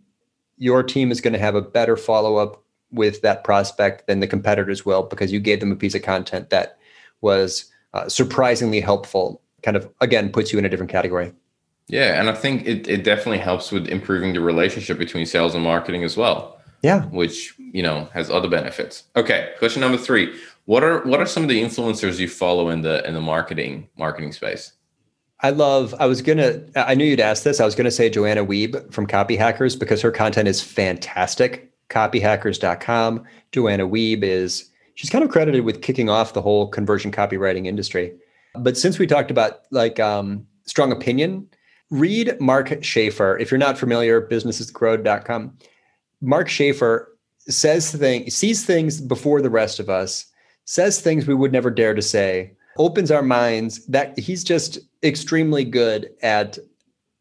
Your 0.57 0.81
team 0.83 1.11
is 1.11 1.21
going 1.21 1.33
to 1.33 1.39
have 1.39 1.55
a 1.55 1.61
better 1.61 1.97
follow 1.97 2.37
up 2.37 2.63
with 2.91 3.21
that 3.21 3.43
prospect 3.43 4.07
than 4.07 4.21
the 4.21 4.27
competitors 4.27 4.85
will 4.85 5.03
because 5.03 5.31
you 5.31 5.39
gave 5.39 5.59
them 5.59 5.71
a 5.71 5.75
piece 5.75 5.95
of 5.95 6.01
content 6.01 6.49
that 6.49 6.77
was 7.21 7.65
uh, 7.93 8.07
surprisingly 8.07 8.79
helpful. 8.79 9.41
Kind 9.63 9.77
of 9.77 9.89
again 10.01 10.31
puts 10.31 10.53
you 10.53 10.59
in 10.59 10.65
a 10.65 10.69
different 10.69 10.91
category. 10.91 11.33
Yeah, 11.87 12.19
and 12.19 12.29
I 12.29 12.33
think 12.33 12.65
it, 12.65 12.87
it 12.87 13.03
definitely 13.03 13.37
helps 13.37 13.71
with 13.71 13.87
improving 13.87 14.33
the 14.33 14.41
relationship 14.41 14.97
between 14.97 15.25
sales 15.25 15.53
and 15.53 15.63
marketing 15.63 16.03
as 16.03 16.17
well. 16.17 16.59
Yeah. 16.81 17.05
Which, 17.05 17.53
you 17.57 17.83
know, 17.83 18.09
has 18.13 18.29
other 18.29 18.47
benefits. 18.47 19.03
Okay, 19.15 19.53
question 19.59 19.81
number 19.81 19.97
3. 19.97 20.33
What 20.65 20.83
are 20.83 21.01
what 21.03 21.19
are 21.19 21.25
some 21.25 21.43
of 21.43 21.49
the 21.49 21.61
influencers 21.61 22.19
you 22.19 22.27
follow 22.27 22.69
in 22.69 22.81
the 22.81 23.07
in 23.07 23.13
the 23.13 23.21
marketing 23.21 23.87
marketing 23.97 24.31
space? 24.31 24.73
I 25.41 25.49
love, 25.49 25.93
I 25.99 26.05
was 26.05 26.21
to, 26.37 26.63
I 26.75 26.95
knew 26.95 27.05
you'd 27.05 27.19
ask 27.19 27.43
this. 27.43 27.59
I 27.59 27.65
was 27.65 27.75
to 27.85 27.91
say 27.91 28.09
Joanna 28.09 28.45
Wiebe 28.45 28.91
from 28.93 29.05
Copy 29.05 29.35
Hackers 29.35 29.75
because 29.75 30.01
her 30.01 30.11
content 30.11 30.47
is 30.47 30.61
fantastic. 30.61 31.71
Copyhackers.com. 31.89 33.23
Joanna 33.51 33.87
Wiebe 33.87 34.23
is, 34.23 34.71
she's 34.95 35.09
kind 35.09 35.23
of 35.23 35.29
credited 35.29 35.65
with 35.65 35.81
kicking 35.81 36.09
off 36.09 36.33
the 36.33 36.41
whole 36.41 36.67
conversion 36.67 37.11
copywriting 37.11 37.67
industry. 37.67 38.13
But 38.55 38.77
since 38.77 38.97
we 38.97 39.05
talked 39.05 39.29
about 39.29 39.63
like 39.71 39.99
um, 39.99 40.47
strong 40.65 40.91
opinion, 40.91 41.47
read 41.91 42.39
Mark 42.39 42.83
Schaefer. 42.83 43.37
If 43.37 43.51
you're 43.51 43.57
not 43.57 43.77
familiar, 43.77 44.25
businessesgrow.com. 44.25 45.57
Mark 46.21 46.49
Schaefer 46.49 47.15
says 47.39 47.91
things, 47.91 48.33
sees 48.33 48.65
things 48.65 49.01
before 49.01 49.41
the 49.41 49.49
rest 49.49 49.79
of 49.79 49.89
us, 49.89 50.25
says 50.65 50.99
things 50.99 51.25
we 51.25 51.33
would 51.33 51.51
never 51.51 51.71
dare 51.71 51.93
to 51.93 52.01
say, 52.01 52.53
opens 52.77 53.09
our 53.09 53.21
minds 53.21 53.85
that 53.85 54.17
he's 54.19 54.43
just 54.43 54.79
extremely 55.03 55.63
good 55.63 56.09
at 56.21 56.57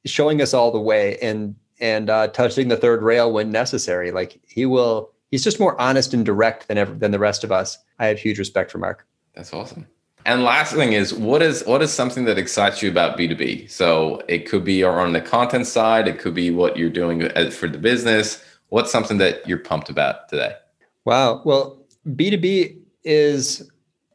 showing 0.05 0.43
us 0.43 0.53
all 0.53 0.73
the 0.73 0.81
way 0.81 1.17
and 1.19 1.55
and 1.81 2.09
uh, 2.09 2.29
touching 2.29 2.69
the 2.69 2.77
third 2.77 3.03
rail 3.03 3.33
when 3.33 3.51
necessary. 3.51 4.11
Like 4.11 4.41
he 4.47 4.65
will, 4.65 5.11
he's 5.31 5.45
just 5.45 5.59
more 5.59 5.81
honest 5.81 6.15
and 6.15 6.25
direct 6.25 6.69
than 6.69 6.79
ever 6.79 6.95
than 6.95 7.11
the 7.11 7.19
rest 7.19 7.45
of 7.45 7.53
us. 7.53 7.79
I 7.99 8.07
have 8.07 8.19
huge 8.19 8.39
respect 8.39 8.71
for 8.71 8.79
Mark. 8.79 9.07
That's 9.35 9.53
awesome. 9.53 9.87
And 10.27 10.43
last 10.43 10.73
thing 10.73 10.95
is, 10.95 11.13
what 11.13 11.43
is 11.43 11.65
what 11.67 11.83
is 11.83 11.93
something 11.93 12.25
that 12.25 12.39
excites 12.39 12.81
you 12.83 12.91
about 12.91 13.17
B 13.17 13.29
two 13.29 13.37
B? 13.37 13.67
So 13.67 14.23
it 14.27 14.49
could 14.49 14.65
be 14.65 14.83
on 14.83 15.13
the 15.13 15.21
content 15.21 15.67
side, 15.67 16.09
it 16.09 16.19
could 16.19 16.35
be 16.35 16.51
what 16.51 16.79
you're 16.79 16.89
doing 16.89 17.29
for 17.51 17.69
the 17.69 17.79
business. 17.79 18.43
What's 18.71 18.91
something 18.91 19.19
that 19.19 19.47
you're 19.47 19.59
pumped 19.59 19.91
about 19.91 20.29
today? 20.31 20.55
Wow. 21.05 21.43
Well, 21.45 21.85
B 22.17 22.31
two 22.31 22.39
B 22.39 22.79
is 23.05 23.69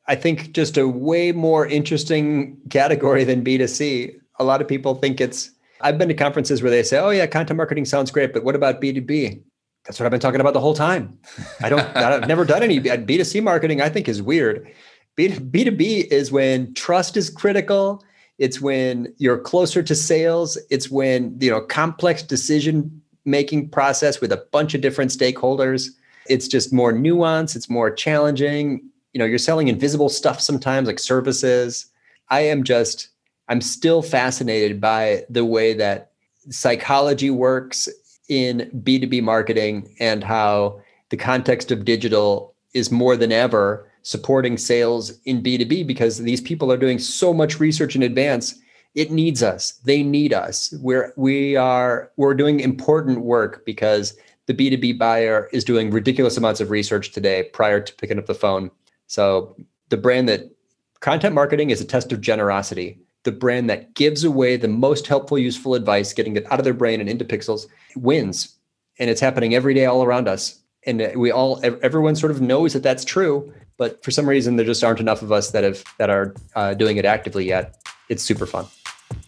I 0.08 0.16
think 0.16 0.54
just 0.54 0.76
a 0.76 0.88
way 0.88 1.32
more 1.32 1.68
interesting 1.68 2.58
category 2.72 3.24
than 3.24 3.44
B2C. 3.44 4.16
A 4.40 4.44
lot 4.44 4.60
of 4.60 4.68
people 4.68 4.96
think 4.96 5.22
it's, 5.22 5.52
I've 5.82 6.00
been 6.00 6.08
to 6.08 6.16
conferences 6.16 6.64
where 6.64 6.72
they 6.72 6.82
say, 6.82 6.98
oh, 6.98 7.12
yeah, 7.12 7.28
content 7.28 7.58
marketing 7.58 7.86
sounds 7.86 8.10
great, 8.10 8.34
but 8.34 8.44
what 8.44 8.56
about 8.56 8.82
B2B? 8.82 9.44
That's 9.86 10.00
what 10.00 10.06
I've 10.06 10.12
been 10.12 10.20
talking 10.20 10.42
about 10.42 10.54
the 10.54 10.60
whole 10.60 10.74
time. 10.74 11.18
I 11.62 11.70
don't, 11.70 11.82
I've 11.96 12.28
never 12.28 12.44
done 12.44 12.64
any 12.64 12.80
B2C 12.80 13.44
marketing, 13.44 13.82
I 13.82 13.90
think 13.90 14.10
is 14.10 14.20
weird. 14.20 14.68
B, 15.16 15.28
B2B 15.30 16.08
is 16.08 16.32
when 16.32 16.74
trust 16.74 17.16
is 17.16 17.30
critical. 17.30 18.04
It's 18.40 18.60
when 18.60 19.14
you're 19.18 19.38
closer 19.38 19.84
to 19.84 19.94
sales. 19.94 20.58
It's 20.72 20.90
when, 20.90 21.38
you 21.40 21.52
know, 21.52 21.62
complex 21.62 22.24
decision 22.24 23.02
making 23.26 23.70
process 23.70 24.22
with 24.22 24.32
a 24.32 24.44
bunch 24.52 24.74
of 24.74 24.82
different 24.82 25.12
stakeholders. 25.12 25.90
It's 26.30 26.48
just 26.48 26.72
more 26.72 26.94
nuanced. 26.94 27.56
It's 27.56 27.70
more 27.70 27.92
challenging. 27.92 28.82
You 29.14 29.20
know 29.20 29.26
you're 29.26 29.38
selling 29.38 29.68
invisible 29.68 30.10
stuff 30.10 30.40
sometimes 30.40 30.88
like 30.88 31.00
services. 31.00 31.88
I 32.30 32.42
am 32.42 32.64
just 32.64 33.10
i'm 33.50 33.62
still 33.62 34.02
fascinated 34.02 34.80
by 34.80 35.26
the 35.30 35.44
way 35.44 35.74
that 35.74 36.12
psychology 36.50 37.32
works 37.32 37.90
in 38.30 38.70
b2b 38.84 39.22
marketing 39.24 39.96
and 40.00 40.24
how 40.24 40.80
the 41.10 41.18
context 41.18 41.72
of 41.72 41.84
digital 41.84 42.56
is 42.74 42.92
more 42.92 43.18
than 43.18 43.32
ever 43.32 43.90
supporting 44.04 44.58
sales 44.58 45.20
in 45.26 45.44
b2b 45.44 45.86
because 45.86 46.20
these 46.20 46.42
people 46.42 46.72
are 46.72 46.78
doing 46.78 47.00
so 47.00 47.34
much 47.34 47.60
research 47.60 47.96
in 47.96 48.04
advance. 48.04 48.56
It 48.96 49.12
needs 49.12 49.44
us. 49.44 49.74
They 49.86 50.02
need 50.02 50.34
us. 50.34 50.74
We're 50.82 51.14
we 51.16 51.56
are 51.56 52.12
we're 52.18 52.34
doing 52.34 52.60
important 52.60 53.22
work 53.22 53.64
because 53.66 54.18
the 54.50 54.54
b2b 54.54 54.98
buyer 54.98 55.48
is 55.54 55.64
doing 55.64 55.92
ridiculous 55.92 56.36
amounts 56.36 56.60
of 56.60 56.72
research 56.72 57.12
today 57.12 57.44
prior 57.54 57.80
to 57.80 57.94
picking 57.96 58.18
up 58.18 58.26
the 58.26 58.34
phone 58.34 58.72
so 59.10 59.56
the 59.90 59.98
brand 59.98 60.30
that 60.30 60.52
content 61.00 61.36
marketing 61.36 61.72
is 61.72 61.82
a 61.82 61.86
test 61.86 62.12
of 62.12 62.22
generosity. 62.22 63.00
The 63.24 63.32
brand 63.32 63.70
that 63.70 63.96
gives 63.96 64.24
away 64.24 64.56
the 64.56 64.68
most 64.68 65.08
helpful, 65.08 65.38
useful 65.38 65.76
advice, 65.76 66.14
getting 66.14 66.36
it 66.36 66.50
out 66.52 66.60
of 66.60 66.64
their 66.64 66.74
brain 66.74 67.02
and 67.02 67.10
into 67.10 67.26
pixels, 67.26 67.66
wins. 67.96 68.56
And 68.98 69.10
it's 69.10 69.20
happening 69.20 69.56
every 69.56 69.74
day 69.74 69.86
all 69.86 70.04
around 70.04 70.28
us. 70.28 70.60
And 70.86 71.12
we 71.16 71.32
all, 71.32 71.60
everyone 71.64 72.16
sort 72.16 72.32
of 72.32 72.40
knows 72.40 72.74
that 72.74 72.84
that's 72.84 73.04
true, 73.04 73.54
but 73.78 74.02
for 74.04 74.12
some 74.12 74.28
reason 74.28 74.56
there 74.56 74.66
just 74.66 74.84
aren't 74.84 75.02
enough 75.02 75.22
of 75.22 75.32
us 75.32 75.52
that 75.52 75.64
have 75.64 75.84
that 75.98 76.10
are 76.10 76.34
uh, 76.56 76.74
doing 76.74 76.98
it 76.98 77.06
actively 77.06 77.46
yet. 77.46 77.76
It's 78.08 78.24
super 78.24 78.46
fun. 78.46 78.66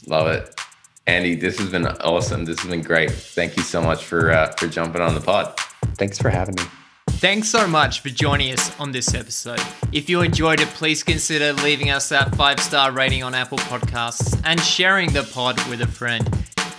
Love 0.08 0.28
it, 0.28 0.61
Andy. 1.08 1.36
This 1.36 1.58
has 1.60 1.70
been 1.70 1.88
awesome. 1.88 2.46
This 2.46 2.60
has 2.60 2.70
been 2.70 2.82
great. 2.82 3.12
Thank 3.12 3.58
you 3.58 3.64
so 3.64 3.82
much 3.82 4.04
for 4.04 4.32
uh, 4.32 4.52
for 4.58 4.68
jumping 4.68 5.02
on 5.02 5.16
the 5.16 5.22
pod. 5.22 5.58
Thanks 5.98 6.18
for 6.18 6.30
having 6.30 6.56
me. 6.56 6.64
Thanks 7.10 7.50
so 7.50 7.68
much 7.68 8.00
for 8.00 8.10
joining 8.10 8.54
us 8.54 8.80
on 8.80 8.92
this 8.92 9.14
episode. 9.14 9.62
If 9.92 10.10
you 10.10 10.22
enjoyed 10.22 10.60
it, 10.60 10.68
please 10.70 11.04
consider 11.04 11.54
leaving 11.54 11.92
us 11.92 12.10
that 12.10 12.34
five 12.36 12.60
star 12.60 12.92
rating 12.92 13.22
on 13.24 13.36
Apple 13.36 13.60
Podcasts 13.60 14.42
and 14.44 14.60
sharing 14.60 15.12
the 15.12 15.24
pod 15.24 15.58
with 15.70 15.82
a 15.82 15.88
friend. 15.88 16.28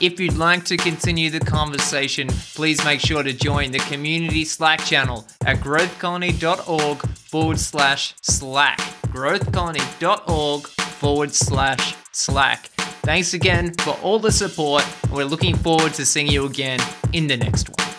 If 0.01 0.19
you'd 0.19 0.37
like 0.37 0.65
to 0.65 0.77
continue 0.77 1.31
the 1.31 1.39
conversation, 1.39 2.27
please 2.27 2.85
make 2.85 2.99
sure 2.99 3.23
to 3.23 3.33
join 3.33 3.71
the 3.71 3.79
community 3.79 4.45
Slack 4.45 4.85
channel 4.85 5.25
at 5.47 5.59
growthcolony.org 5.59 7.09
forward 7.19 7.61
slash 7.61 8.15
Slack. 8.21 8.79
Growthcolony.org 9.13 10.67
forward 10.67 11.33
slash 11.33 11.95
Slack. 12.11 12.72
Thanks 13.05 13.35
again 13.35 13.73
for 13.75 13.95
all 14.03 14.21
the 14.21 14.31
support, 14.31 14.85
and 15.03 15.13
we're 15.13 15.25
looking 15.25 15.57
forward 15.57 15.93
to 15.95 16.07
seeing 16.07 16.29
you 16.29 16.47
again 16.47 16.79
in 17.13 17.27
the 17.27 17.37
next 17.37 17.69
one. 17.69 17.92